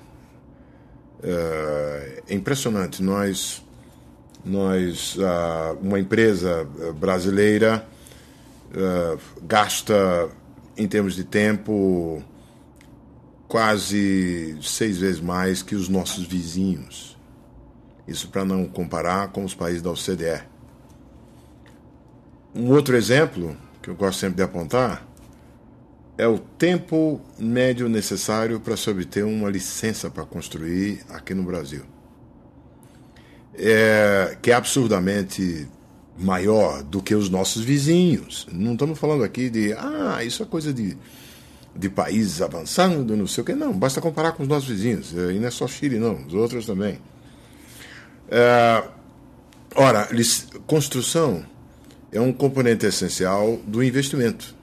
É, 1.22 2.22
é 2.28 2.34
impressionante. 2.34 3.02
Nós, 3.02 3.62
nós 4.44 5.16
uma 5.80 5.98
empresa 5.98 6.66
brasileira 6.98 7.86
gasta, 9.42 10.28
em 10.76 10.86
termos 10.86 11.14
de 11.14 11.24
tempo, 11.24 12.22
quase 13.48 14.56
seis 14.62 14.98
vezes 14.98 15.20
mais 15.20 15.62
que 15.62 15.74
os 15.74 15.88
nossos 15.88 16.24
vizinhos. 16.24 17.18
Isso 18.06 18.28
para 18.28 18.44
não 18.44 18.64
comparar 18.66 19.28
com 19.28 19.44
os 19.44 19.54
países 19.54 19.82
da 19.82 19.90
OCDE. 19.90 20.42
Um 22.54 22.70
outro 22.70 22.96
exemplo 22.96 23.56
que 23.82 23.90
eu 23.90 23.94
gosto 23.94 24.18
sempre 24.18 24.36
de 24.36 24.42
apontar 24.42 25.06
é 26.20 26.28
o 26.28 26.38
tempo 26.38 27.18
médio 27.38 27.88
necessário 27.88 28.60
para 28.60 28.76
se 28.76 28.90
obter 28.90 29.24
uma 29.24 29.48
licença 29.48 30.10
para 30.10 30.26
construir 30.26 31.00
aqui 31.08 31.32
no 31.32 31.42
Brasil. 31.42 31.82
É, 33.54 34.36
que 34.42 34.50
é 34.50 34.54
absurdamente 34.54 35.66
maior 36.18 36.82
do 36.82 37.00
que 37.00 37.14
os 37.14 37.30
nossos 37.30 37.64
vizinhos. 37.64 38.46
Não 38.52 38.74
estamos 38.74 38.98
falando 38.98 39.24
aqui 39.24 39.48
de, 39.48 39.72
ah, 39.72 40.22
isso 40.22 40.42
é 40.42 40.46
coisa 40.46 40.74
de, 40.74 40.94
de 41.74 41.88
países 41.88 42.42
avançando, 42.42 43.16
não 43.16 43.26
sei 43.26 43.40
o 43.40 43.44
quê. 43.46 43.54
Não, 43.54 43.72
basta 43.72 43.98
comparar 43.98 44.32
com 44.32 44.42
os 44.42 44.48
nossos 44.48 44.68
vizinhos. 44.68 45.12
E 45.12 45.38
não 45.38 45.48
é 45.48 45.50
só 45.50 45.66
Chile, 45.66 45.98
não, 45.98 46.26
os 46.26 46.34
outros 46.34 46.66
também. 46.66 46.98
É, 48.30 48.84
ora, 49.74 50.06
construção 50.66 51.42
é 52.12 52.20
um 52.20 52.30
componente 52.30 52.84
essencial 52.84 53.56
do 53.66 53.82
investimento 53.82 54.59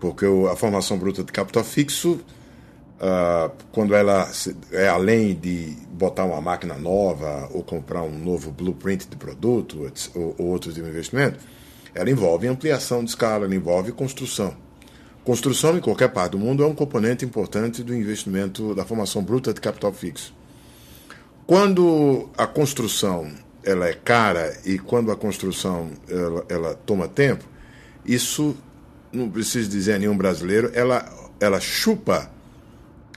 porque 0.00 0.26
a 0.50 0.56
formação 0.56 0.98
bruta 0.98 1.24
de 1.24 1.32
capital 1.32 1.64
fixo, 1.64 2.20
uh, 3.00 3.50
quando 3.72 3.94
ela 3.94 4.30
é 4.72 4.88
além 4.88 5.34
de 5.34 5.76
botar 5.90 6.24
uma 6.24 6.40
máquina 6.40 6.74
nova 6.74 7.48
ou 7.52 7.62
comprar 7.62 8.02
um 8.02 8.18
novo 8.18 8.50
blueprint 8.50 9.08
de 9.08 9.16
produto 9.16 9.90
ou, 10.14 10.34
ou 10.38 10.46
outro 10.46 10.72
de 10.72 10.80
investimento, 10.80 11.38
ela 11.94 12.10
envolve 12.10 12.46
ampliação 12.46 13.02
de 13.02 13.10
escala, 13.10 13.44
ela 13.44 13.54
envolve 13.54 13.92
construção. 13.92 14.54
Construção 15.24 15.76
em 15.76 15.80
qualquer 15.80 16.08
parte 16.08 16.32
do 16.32 16.38
mundo 16.38 16.62
é 16.62 16.66
um 16.66 16.74
componente 16.74 17.24
importante 17.24 17.82
do 17.82 17.94
investimento 17.94 18.74
da 18.74 18.84
formação 18.84 19.22
bruta 19.22 19.52
de 19.52 19.60
capital 19.60 19.92
fixo. 19.92 20.34
Quando 21.46 22.28
a 22.36 22.46
construção 22.46 23.30
ela 23.64 23.88
é 23.88 23.92
cara 23.92 24.56
e 24.64 24.78
quando 24.78 25.10
a 25.10 25.16
construção 25.16 25.90
ela, 26.08 26.44
ela 26.48 26.74
toma 26.74 27.08
tempo, 27.08 27.44
isso 28.06 28.56
não 29.12 29.30
preciso 29.30 29.68
dizer 29.68 29.94
a 29.94 29.98
nenhum 29.98 30.16
brasileiro, 30.16 30.70
ela, 30.74 31.08
ela 31.40 31.60
chupa, 31.60 32.30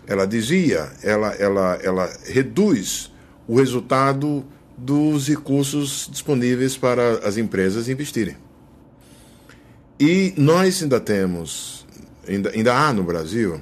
ela 0.08 0.26
desvia, 0.26 0.92
ela, 1.04 1.34
ela, 1.36 1.80
ela 1.84 2.14
reduz 2.26 3.12
o 3.48 3.58
resultado 3.58 4.46
dos 4.78 5.28
recursos 5.28 6.10
disponíveis 6.12 6.76
para 6.78 7.20
as 7.28 7.38
empresas 7.38 7.88
investirem. 7.88 8.36
E 10.00 10.34
nós 10.36 10.82
ainda 10.82 11.00
temos, 11.00 11.86
ainda, 12.28 12.50
ainda 12.50 12.74
há 12.74 12.92
no 12.92 13.04
Brasil, 13.04 13.62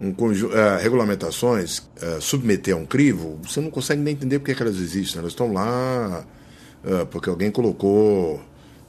um 0.00 0.12
conjunto, 0.12 0.54
uh, 0.54 0.80
regulamentações, 0.80 1.78
uh, 1.78 2.20
submeter 2.20 2.74
a 2.74 2.76
um 2.76 2.86
crivo, 2.86 3.40
você 3.42 3.60
não 3.60 3.70
consegue 3.70 4.00
nem 4.00 4.14
entender 4.14 4.38
porque 4.38 4.52
é 4.52 4.54
que 4.54 4.62
elas 4.62 4.76
existem. 4.76 5.18
Elas 5.18 5.32
estão 5.32 5.52
lá 5.52 6.24
uh, 6.84 7.06
porque 7.06 7.28
alguém 7.28 7.50
colocou 7.50 8.40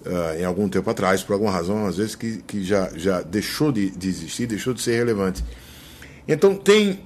uh, 0.06 0.40
em 0.40 0.46
algum 0.46 0.68
tempo 0.70 0.90
atrás, 0.90 1.24
por 1.24 1.34
alguma 1.34 1.52
razão, 1.52 1.86
às 1.86 1.98
vezes, 1.98 2.16
que, 2.16 2.42
que 2.44 2.64
já, 2.64 2.90
já 2.96 3.22
deixou 3.22 3.72
de, 3.72 3.90
de 3.90 4.08
existir, 4.08 4.48
deixou 4.48 4.74
de 4.74 4.82
ser 4.82 4.96
relevante. 4.96 5.44
Então, 6.28 6.56
tem, 6.56 7.00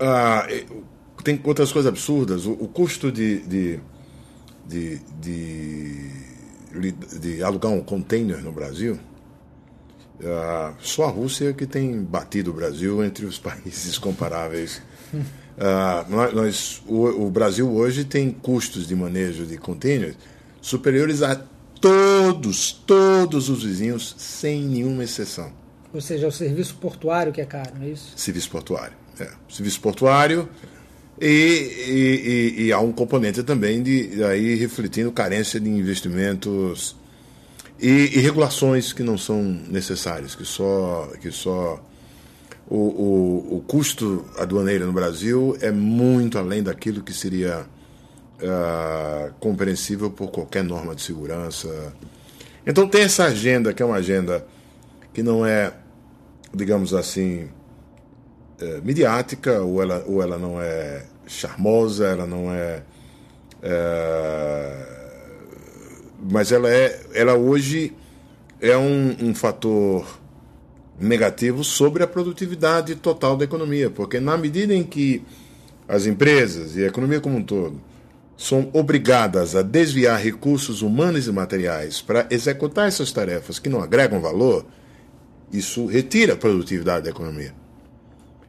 uh, 0.00 0.82
tem 1.22 1.40
outras 1.44 1.72
coisas 1.72 1.88
absurdas. 1.88 2.46
O, 2.46 2.52
o 2.52 2.68
custo 2.68 3.10
de, 3.10 3.40
de, 3.40 3.80
de, 4.66 5.00
de, 5.20 6.92
de 7.20 7.42
alugar 7.42 7.72
um 7.72 7.80
container 7.80 8.42
no 8.42 8.52
Brasil. 8.52 8.98
Uh, 10.20 10.74
só 10.78 11.06
a 11.06 11.10
Rússia 11.10 11.52
que 11.52 11.66
tem 11.66 12.00
batido 12.02 12.52
o 12.52 12.54
Brasil 12.54 13.04
entre 13.04 13.26
os 13.26 13.36
países 13.40 13.98
comparáveis. 13.98 14.80
Uh, 15.12 16.34
nós, 16.34 16.82
o, 16.86 17.26
o, 17.26 17.30
Brasil 17.30 17.70
hoje 17.70 18.04
tem 18.04 18.30
custos 18.30 18.88
de 18.88 18.96
manejo 18.96 19.46
de 19.46 19.56
containers 19.56 20.16
superiores 20.60 21.22
a 21.22 21.40
todos, 21.84 22.72
todos 22.72 23.50
os 23.50 23.62
vizinhos, 23.62 24.14
sem 24.16 24.62
nenhuma 24.62 25.04
exceção. 25.04 25.52
Ou 25.92 26.00
seja, 26.00 26.24
é 26.24 26.28
o 26.28 26.32
serviço 26.32 26.76
portuário 26.76 27.30
que 27.30 27.42
é 27.42 27.44
caro, 27.44 27.72
não 27.78 27.86
é 27.86 27.90
isso? 27.90 28.10
Serviço 28.16 28.48
portuário. 28.50 28.96
É. 29.20 29.28
Serviço 29.50 29.82
portuário 29.82 30.48
e, 31.20 31.26
e, 31.26 32.56
e, 32.56 32.62
e, 32.64 32.72
há 32.72 32.80
um 32.80 32.90
componente 32.90 33.42
também 33.42 33.82
de 33.82 34.24
aí 34.24 34.54
refletindo 34.54 35.12
carência 35.12 35.60
de 35.60 35.68
investimentos 35.68 36.96
e, 37.78 38.18
regulações 38.18 38.92
que 38.92 39.02
não 39.02 39.18
são 39.18 39.42
necessárias, 39.42 40.34
que 40.34 40.44
só 40.44 41.12
que 41.20 41.30
só 41.30 41.84
o, 42.66 42.76
o, 42.76 43.56
o 43.58 43.60
custo 43.60 44.24
aduaneiro 44.38 44.86
no 44.86 44.92
Brasil 44.92 45.56
é 45.60 45.70
muito 45.70 46.38
além 46.38 46.62
daquilo 46.62 47.02
que 47.02 47.12
seria 47.12 47.66
uh, 48.42 49.32
compreensível 49.40 50.10
por 50.10 50.30
qualquer 50.30 50.64
norma 50.64 50.94
de 50.94 51.02
segurança. 51.02 51.92
Então 52.66 52.88
tem 52.88 53.02
essa 53.02 53.24
agenda, 53.24 53.72
que 53.72 53.82
é 53.82 53.86
uma 53.86 53.96
agenda 53.96 54.46
que 55.12 55.22
não 55.22 55.44
é, 55.44 55.72
digamos 56.52 56.94
assim, 56.94 57.48
é, 58.60 58.80
midiática, 58.80 59.60
ou 59.60 59.82
ela, 59.82 60.02
ou 60.06 60.22
ela 60.22 60.38
não 60.38 60.60
é 60.60 61.04
charmosa, 61.26 62.06
ela 62.06 62.26
não 62.26 62.52
é, 62.52 62.82
é 63.62 64.94
mas 66.30 66.52
ela 66.52 66.70
é, 66.70 67.00
ela 67.12 67.34
hoje 67.34 67.94
é 68.60 68.76
um, 68.76 69.14
um 69.20 69.34
fator 69.34 70.18
negativo 70.98 71.62
sobre 71.62 72.02
a 72.02 72.06
produtividade 72.06 72.94
total 72.94 73.36
da 73.36 73.44
economia, 73.44 73.90
porque 73.90 74.18
na 74.20 74.36
medida 74.36 74.74
em 74.74 74.82
que 74.82 75.22
as 75.86 76.06
empresas 76.06 76.76
e 76.76 76.84
a 76.84 76.86
economia 76.86 77.20
como 77.20 77.36
um 77.36 77.42
todo 77.42 77.78
são 78.36 78.68
obrigadas 78.72 79.54
a 79.54 79.62
desviar 79.62 80.20
recursos 80.20 80.82
humanos 80.82 81.26
e 81.26 81.32
materiais 81.32 82.00
para 82.00 82.26
executar 82.30 82.88
essas 82.88 83.12
tarefas 83.12 83.58
que 83.58 83.68
não 83.68 83.80
agregam 83.80 84.20
valor, 84.20 84.66
isso 85.52 85.86
retira 85.86 86.34
a 86.34 86.36
produtividade 86.36 87.04
da 87.04 87.10
economia. 87.10 87.54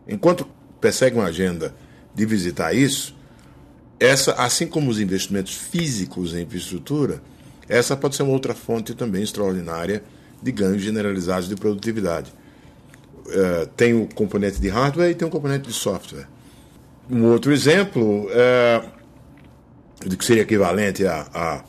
Enquanto 0.08 0.48
persegue 0.82 1.15
uma 1.15 1.26
agenda 1.26 1.74
de 2.13 2.26
visitar 2.26 2.74
isso, 2.74 3.15
essa, 4.00 4.34
assim 4.34 4.67
como 4.67 4.89
os 4.89 5.00
investimentos 5.00 5.54
físicos 5.54 6.34
em 6.34 6.41
infraestrutura, 6.41 7.21
essa 7.67 7.95
pode 7.95 8.15
ser 8.15 8.24
uma 8.24 8.34
outra 8.34 8.54
fonte 8.54 8.93
também 8.93 9.24
extraordinária 9.24 10.04
de 10.41 10.52
ganhos 10.52 10.82
generalizados 10.82 11.48
de 11.48 11.56
produtividade. 11.56 12.34
Uh, 13.26 13.65
tem 13.76 13.93
o 13.93 14.08
componente 14.13 14.60
de 14.60 14.69
hardware 14.69 15.12
e 15.12 15.15
tem 15.15 15.28
o 15.28 15.32
componente 15.32 15.67
de 15.67 15.74
software. 15.74 16.28
Um 17.10 17.26
outro 17.26 17.52
exemplo 17.52 18.26
uh, 18.26 18.94
de 20.05 20.17
que 20.17 20.25
seria 20.25 20.43
equivalente 20.43 21.05
a, 21.05 21.27
a, 21.34 21.63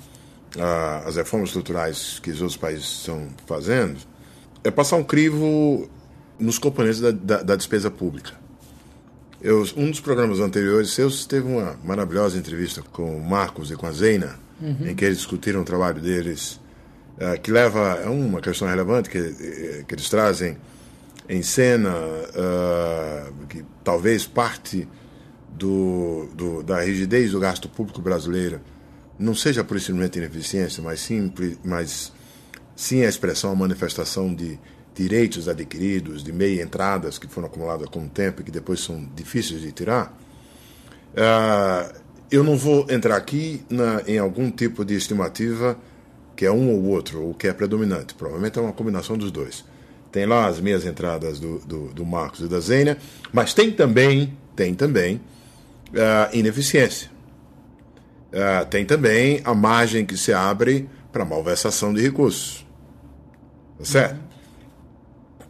a, 0.58 0.98
as 1.06 1.16
reformas 1.16 1.50
estruturais 1.50 2.18
que 2.22 2.30
os 2.30 2.40
outros 2.40 2.56
países 2.56 2.84
estão 2.84 3.28
fazendo, 3.46 3.98
é 4.64 4.70
passar 4.70 4.96
um 4.96 5.04
crivo 5.04 5.88
nos 6.38 6.58
componentes 6.58 7.00
da, 7.00 7.10
da, 7.10 7.42
da 7.42 7.56
despesa 7.56 7.90
pública. 7.90 8.32
Eu, 9.40 9.64
um 9.76 9.90
dos 9.90 10.00
programas 10.00 10.40
anteriores 10.40 10.90
seus 10.90 11.26
teve 11.26 11.46
uma 11.46 11.78
maravilhosa 11.84 12.38
entrevista 12.38 12.82
com 12.92 13.16
o 13.16 13.24
Marcos 13.24 13.70
e 13.70 13.76
com 13.76 13.86
a 13.86 13.92
Zeina, 13.92 14.38
uhum. 14.60 14.88
em 14.88 14.94
que 14.94 15.04
eles 15.04 15.18
discutiram 15.18 15.60
o 15.60 15.64
trabalho 15.64 16.00
deles, 16.00 16.58
uh, 17.18 17.40
que 17.40 17.50
leva 17.50 18.02
a 18.04 18.10
uma 18.10 18.40
questão 18.40 18.66
relevante 18.66 19.10
que, 19.10 19.18
eh, 19.18 19.84
que 19.86 19.94
eles 19.94 20.08
trazem 20.08 20.56
em 21.28 21.42
cena, 21.42 21.92
uh, 21.94 23.46
que 23.46 23.64
talvez 23.84 24.26
parte 24.26 24.88
do, 25.57 26.29
do, 26.35 26.62
da 26.62 26.81
rigidez 26.81 27.33
do 27.33 27.40
gasto 27.40 27.69
público 27.69 28.01
brasileiro 28.01 28.61
não 29.19 29.35
seja 29.35 29.64
por 29.64 29.77
instrumento 29.77 30.12
de 30.12 30.19
ineficiência, 30.19 30.83
mas 30.83 31.01
sim, 31.01 31.33
mas 31.64 32.12
sim 32.75 33.03
a 33.03 33.09
expressão, 33.09 33.51
a 33.51 33.55
manifestação 33.55 34.35
de 34.35 34.59
direitos 34.95 35.49
adquiridos, 35.49 36.23
de 36.23 36.33
meia 36.33 36.62
entradas 36.62 37.19
que 37.19 37.27
foram 37.27 37.49
acumuladas 37.49 37.88
com 37.88 38.05
o 38.05 38.09
tempo 38.09 38.40
e 38.40 38.45
que 38.45 38.51
depois 38.51 38.81
são 38.81 39.09
difíceis 39.14 39.62
de 39.62 39.73
tirar. 39.73 40.16
Uh, 41.12 42.01
eu 42.31 42.45
não 42.45 42.57
vou 42.57 42.87
entrar 42.90 43.16
aqui 43.16 43.64
na, 43.71 44.03
em 44.07 44.19
algum 44.19 44.51
tipo 44.51 44.85
de 44.85 44.95
estimativa 44.95 45.79
que 46.35 46.45
é 46.45 46.53
um 46.53 46.71
ou 46.75 46.85
outro, 46.85 47.23
ou 47.23 47.35
que 47.35 47.49
é 47.49 47.53
predominante. 47.53 48.14
Provavelmente 48.14 48.59
é 48.59 48.62
uma 48.62 48.73
combinação 48.73 49.16
dos 49.16 49.31
dois. 49.31 49.64
Tem 50.12 50.27
lá 50.27 50.47
as 50.47 50.61
meias 50.61 50.85
entradas 50.85 51.40
do, 51.40 51.59
do, 51.61 51.88
do 51.88 52.05
Marcos 52.05 52.40
e 52.40 52.49
da 52.49 52.61
Zênia, 52.61 52.99
mas 53.33 53.55
tem 53.55 53.73
também, 53.73 54.37
tem 54.55 54.75
também 54.75 55.21
uh, 55.90 56.37
ineficiência. 56.37 57.11
Uh, 58.33 58.66
tem 58.66 58.85
também 58.85 59.40
a 59.44 59.55
margem 59.55 60.05
que 60.05 60.16
se 60.16 60.33
abre 60.33 60.88
para 61.12 61.25
malversação 61.25 61.92
de 61.94 62.03
recursos. 62.03 62.66
Tá 63.79 63.85
certo? 63.85 64.20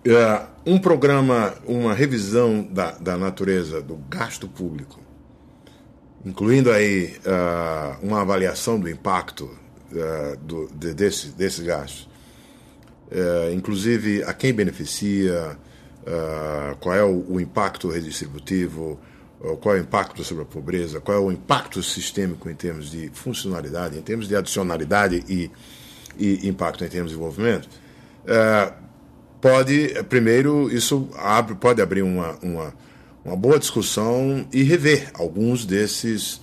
Uh, 0.07 0.47
um 0.67 0.79
programa, 0.79 1.55
uma 1.67 1.95
revisão 1.95 2.63
da, 2.63 2.93
da 2.93 3.17
natureza 3.17 3.81
do 3.81 3.97
gasto 4.09 4.49
público, 4.49 5.01
incluindo 6.25 6.73
aí 6.73 7.15
uma 8.03 8.21
avaliação 8.21 8.81
do 8.81 8.89
impacto 8.89 9.49
do, 10.43 10.69
de, 10.75 10.93
desse, 10.93 11.29
desses 11.29 11.65
gastos, 11.65 12.09
inclusive 13.55 14.25
a 14.25 14.35
quem 14.35 14.53
beneficia, 14.53 15.57
qual 16.81 16.97
é 16.97 17.05
o, 17.05 17.25
o 17.35 17.41
impacto 17.41 17.89
redistributivo, 17.89 18.99
qual 19.61 19.77
é 19.77 19.79
o 19.79 19.83
impacto 19.83 20.25
sobre 20.25 20.43
a 20.43 20.47
pobreza, 20.47 21.01
qual 21.01 21.17
é 21.17 21.21
o 21.21 21.31
impacto 21.31 21.83
sistêmico 21.83 22.51
em 22.51 22.55
termos 22.55 22.91
de 22.91 23.11
funcionalidade, 23.13 23.97
em 23.97 24.03
termos 24.03 24.27
de 24.27 24.35
adicionalidade 24.35 25.23
e, 25.29 25.51
e 26.19 26.49
impacto 26.49 26.85
em 26.85 26.89
termos 26.89 27.13
de 27.13 27.17
desenvolvimento, 27.17 27.69
é, 28.27 28.73
pode, 29.41 29.95
primeiro, 30.09 30.69
isso 30.75 31.09
abre, 31.17 31.55
pode 31.55 31.81
abrir 31.81 32.03
uma, 32.03 32.37
uma, 32.43 32.75
uma 33.25 33.37
boa 33.37 33.59
discussão 33.59 34.47
e 34.53 34.63
rever 34.63 35.11
alguns 35.15 35.65
desses, 35.65 36.41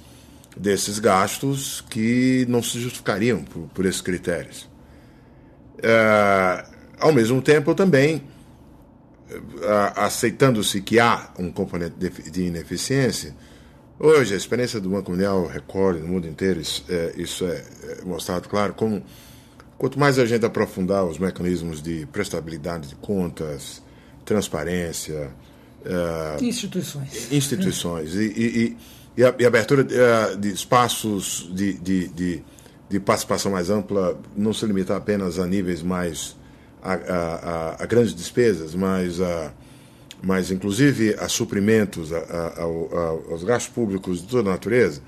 desses 0.55 0.99
gastos 0.99 1.83
que 1.89 2.45
não 2.47 2.63
se 2.63 2.79
justificariam 2.79 3.43
por, 3.43 3.63
por 3.73 3.85
esses 3.85 4.01
critérios. 4.01 4.69
É, 5.81 6.65
ao 6.99 7.11
mesmo 7.11 7.41
tempo, 7.41 7.75
também 7.75 8.23
aceitando-se 9.95 10.81
que 10.81 10.99
há 10.99 11.31
um 11.37 11.51
componente 11.51 11.95
de 11.97 12.43
ineficiência, 12.43 13.35
hoje 13.99 14.33
a 14.33 14.37
experiência 14.37 14.79
do 14.79 14.89
Banco 14.89 15.11
Mundial 15.11 15.45
recorre 15.47 15.99
no 15.99 16.07
mundo 16.07 16.27
inteiro, 16.27 16.59
isso 16.59 16.83
é, 16.89 17.13
isso 17.17 17.45
é, 17.45 17.63
é 17.99 18.05
mostrado 18.05 18.47
claro, 18.49 18.73
como 18.73 19.03
quanto 19.77 19.99
mais 19.99 20.17
a 20.19 20.25
gente 20.25 20.45
aprofundar 20.45 21.05
os 21.05 21.17
mecanismos 21.17 21.81
de 21.81 22.05
prestabilidade 22.07 22.89
de 22.89 22.95
contas, 22.95 23.81
transparência, 24.25 25.31
uh, 25.85 26.43
instituições, 26.43 27.31
instituições 27.31 28.15
e, 28.15 28.25
e, 28.25 28.77
e, 29.17 29.23
a, 29.23 29.35
e 29.37 29.43
a 29.43 29.47
abertura 29.47 29.83
de, 29.83 29.95
uh, 29.95 30.37
de 30.37 30.49
espaços 30.51 31.49
de, 31.53 31.73
de, 31.73 32.07
de, 32.07 32.43
de 32.89 32.99
participação 32.99 33.51
mais 33.51 33.69
ampla, 33.69 34.19
não 34.35 34.53
se 34.53 34.65
limitar 34.65 34.97
apenas 34.97 35.39
a 35.39 35.45
níveis 35.45 35.81
mais 35.81 36.35
a, 36.83 36.93
a, 36.93 37.83
a 37.83 37.85
grandes 37.85 38.13
despesas, 38.13 38.75
mas, 38.75 39.21
a, 39.21 39.53
mas 40.21 40.51
inclusive 40.51 41.15
a 41.17 41.29
suprimentos, 41.29 42.11
aos 43.31 43.43
gastos 43.43 43.73
públicos 43.73 44.21
de 44.21 44.27
toda 44.27 44.49
natureza, 44.49 45.01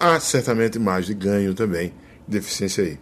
há 0.00 0.18
certamente 0.18 0.78
mais 0.78 1.06
de 1.06 1.14
ganho 1.14 1.52
também 1.54 1.92
de 2.26 2.38
eficiência 2.38 2.84
aí. 2.84 2.98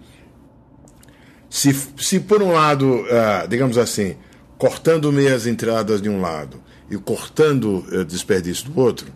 Se, 1.48 1.72
se 1.98 2.18
por 2.20 2.42
um 2.42 2.52
lado, 2.52 3.02
uh, 3.02 3.48
digamos 3.48 3.78
assim, 3.78 4.16
cortando 4.58 5.12
meias 5.12 5.46
entradas 5.46 6.02
de 6.02 6.08
um 6.08 6.20
lado 6.20 6.60
e 6.90 6.96
cortando 6.96 7.84
uh, 7.92 8.04
desperdício 8.04 8.68
do 8.68 8.80
outro, 8.80 9.06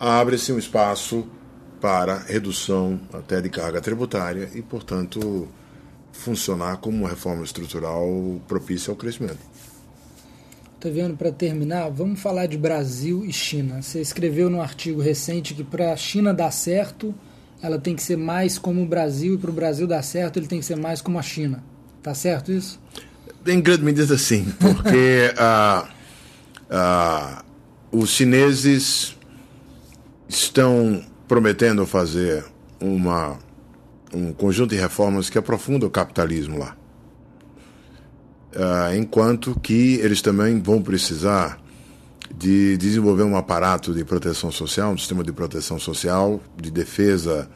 abre-se 0.00 0.52
um 0.52 0.58
espaço 0.58 1.26
para 1.80 2.18
redução 2.18 3.00
até 3.12 3.40
de 3.40 3.50
carga 3.50 3.80
tributária 3.80 4.50
e, 4.54 4.62
portanto, 4.62 5.48
funcionar 6.16 6.78
como 6.78 6.98
uma 6.98 7.08
reforma 7.08 7.44
estrutural 7.44 8.40
propícia 8.48 8.90
ao 8.90 8.96
crescimento. 8.96 9.38
Estou 10.74 10.92
vendo 10.92 11.16
para 11.16 11.32
terminar, 11.32 11.88
vamos 11.90 12.20
falar 12.20 12.46
de 12.46 12.56
Brasil 12.56 13.24
e 13.24 13.32
China. 13.32 13.80
Você 13.80 14.00
escreveu 14.00 14.50
num 14.50 14.60
artigo 14.60 15.00
recente 15.00 15.54
que 15.54 15.64
para 15.64 15.92
a 15.92 15.96
China 15.96 16.34
dar 16.34 16.50
certo, 16.50 17.14
ela 17.62 17.78
tem 17.78 17.96
que 17.96 18.02
ser 18.02 18.16
mais 18.16 18.58
como 18.58 18.82
o 18.82 18.86
Brasil 18.86 19.34
e 19.34 19.38
para 19.38 19.50
o 19.50 19.54
Brasil 19.54 19.86
dar 19.86 20.02
certo 20.02 20.38
ele 20.38 20.46
tem 20.46 20.60
que 20.60 20.66
ser 20.66 20.76
mais 20.76 21.00
como 21.00 21.18
a 21.18 21.22
China. 21.22 21.64
Tá 22.02 22.14
certo 22.14 22.52
isso? 22.52 22.78
Em 23.46 23.60
grande 23.60 23.84
medida 23.84 24.18
sim, 24.18 24.52
porque 24.60 25.32
uh, 25.40 25.86
uh, 26.70 27.44
os 27.90 28.10
chineses 28.10 29.16
estão 30.28 31.02
prometendo 31.26 31.86
fazer 31.86 32.44
uma, 32.80 33.38
um 34.16 34.32
conjunto 34.32 34.70
de 34.70 34.80
reformas 34.80 35.28
que 35.28 35.38
aprofunda 35.38 35.86
o 35.86 35.90
capitalismo 35.90 36.58
lá. 36.58 36.76
Uh, 38.54 38.96
enquanto 38.96 39.58
que 39.60 39.96
eles 39.96 40.22
também 40.22 40.58
vão 40.60 40.80
precisar 40.80 41.60
de 42.34 42.76
desenvolver 42.78 43.22
um 43.22 43.36
aparato 43.36 43.92
de 43.92 44.04
proteção 44.04 44.50
social, 44.50 44.92
um 44.92 44.98
sistema 44.98 45.22
de 45.22 45.32
proteção 45.32 45.78
social, 45.78 46.40
de 46.56 46.70
defesa 46.70 47.48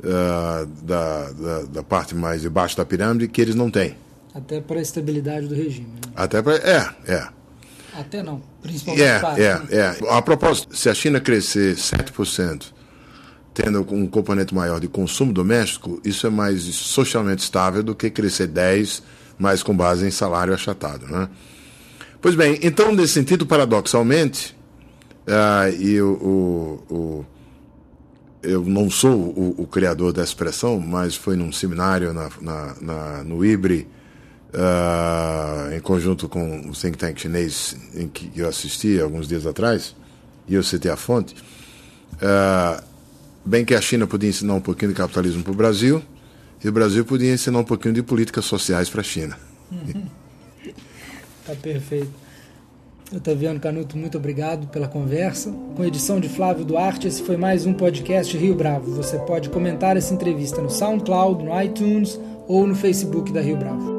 uh, 0.00 0.66
da, 0.84 1.30
da, 1.30 1.62
da, 1.62 1.82
parte 1.82 2.14
mais 2.14 2.42
de 2.42 2.50
baixo 2.50 2.76
da 2.76 2.84
pirâmide, 2.84 3.28
que 3.28 3.40
eles 3.40 3.54
não 3.54 3.70
têm. 3.70 3.96
Até 4.34 4.60
para 4.60 4.78
a 4.78 4.82
estabilidade 4.82 5.46
do 5.46 5.54
regime. 5.54 5.86
Né? 5.86 6.12
Até 6.16 6.42
para. 6.42 6.56
É, 6.56 6.90
é. 7.06 7.28
Até 7.94 8.22
não, 8.22 8.42
principalmente 8.62 9.04
é, 9.04 9.18
para. 9.20 9.40
É, 9.40 9.62
é. 9.70 9.96
A 10.08 10.20
propósito, 10.22 10.74
se 10.76 10.88
a 10.88 10.94
China 10.94 11.20
crescer 11.20 11.76
7%, 11.76 12.72
tendo 13.54 13.86
um 13.90 14.06
componente 14.06 14.54
maior 14.54 14.80
de 14.80 14.88
consumo 14.88 15.32
doméstico, 15.32 16.00
isso 16.04 16.26
é 16.26 16.30
mais 16.30 16.62
socialmente 16.62 17.42
estável 17.42 17.82
do 17.82 17.94
que 17.94 18.10
crescer 18.10 18.48
10%, 18.48 19.02
mas 19.38 19.62
com 19.62 19.76
base 19.76 20.06
em 20.06 20.10
salário 20.10 20.54
achatado. 20.54 21.06
Né? 21.06 21.28
Pois 22.20 22.34
bem, 22.34 22.58
então, 22.62 22.94
nesse 22.94 23.14
sentido, 23.14 23.44
paradoxalmente, 23.44 24.56
uh, 25.26 25.74
e 25.78 26.00
o, 26.00 26.12
o, 26.88 26.94
o, 26.94 27.26
eu 28.42 28.62
não 28.62 28.88
sou 28.88 29.12
o, 29.12 29.54
o, 29.58 29.66
criador 29.66 30.12
da 30.12 30.22
expressão, 30.22 30.78
mas 30.80 31.14
foi 31.14 31.36
num 31.36 31.52
seminário 31.52 32.12
na, 32.12 32.30
na, 32.40 32.76
na 32.80 33.24
no 33.24 33.44
IBRE, 33.44 33.88
uh, 34.54 35.74
em 35.74 35.80
conjunto 35.80 36.28
com 36.28 36.68
o 36.68 36.72
think 36.72 36.96
tank 36.96 37.20
chinês 37.20 37.76
em 37.94 38.08
que 38.08 38.30
eu 38.36 38.48
assisti 38.48 39.00
alguns 39.00 39.26
dias 39.26 39.44
atrás, 39.44 39.94
e 40.46 40.54
eu 40.54 40.62
citei 40.62 40.90
a 40.90 40.96
fonte, 40.96 41.34
uh, 42.14 42.91
bem 43.44 43.64
que 43.64 43.74
a 43.74 43.80
China 43.80 44.06
podia 44.06 44.30
ensinar 44.30 44.54
um 44.54 44.60
pouquinho 44.60 44.92
de 44.92 44.96
capitalismo 44.96 45.42
para 45.42 45.52
o 45.52 45.56
Brasil, 45.56 46.02
e 46.62 46.68
o 46.68 46.72
Brasil 46.72 47.04
podia 47.04 47.32
ensinar 47.32 47.58
um 47.58 47.64
pouquinho 47.64 47.94
de 47.94 48.02
políticas 48.02 48.44
sociais 48.44 48.88
para 48.88 49.00
a 49.00 49.04
China. 49.04 49.36
Uhum. 49.70 50.04
Tá 51.46 51.54
perfeito. 51.60 52.22
Otaviano 53.14 53.60
Canuto, 53.60 53.96
muito 53.96 54.16
obrigado 54.16 54.68
pela 54.68 54.88
conversa. 54.88 55.50
Com 55.76 55.84
edição 55.84 56.18
de 56.18 56.28
Flávio 56.28 56.64
Duarte, 56.64 57.08
esse 57.08 57.22
foi 57.22 57.36
mais 57.36 57.66
um 57.66 57.74
podcast 57.74 58.34
Rio 58.36 58.54
Bravo. 58.54 58.90
Você 58.92 59.18
pode 59.18 59.50
comentar 59.50 59.96
essa 59.96 60.14
entrevista 60.14 60.62
no 60.62 60.70
SoundCloud, 60.70 61.44
no 61.44 61.62
iTunes 61.62 62.18
ou 62.48 62.66
no 62.66 62.74
Facebook 62.74 63.30
da 63.30 63.40
Rio 63.40 63.56
Bravo. 63.56 63.91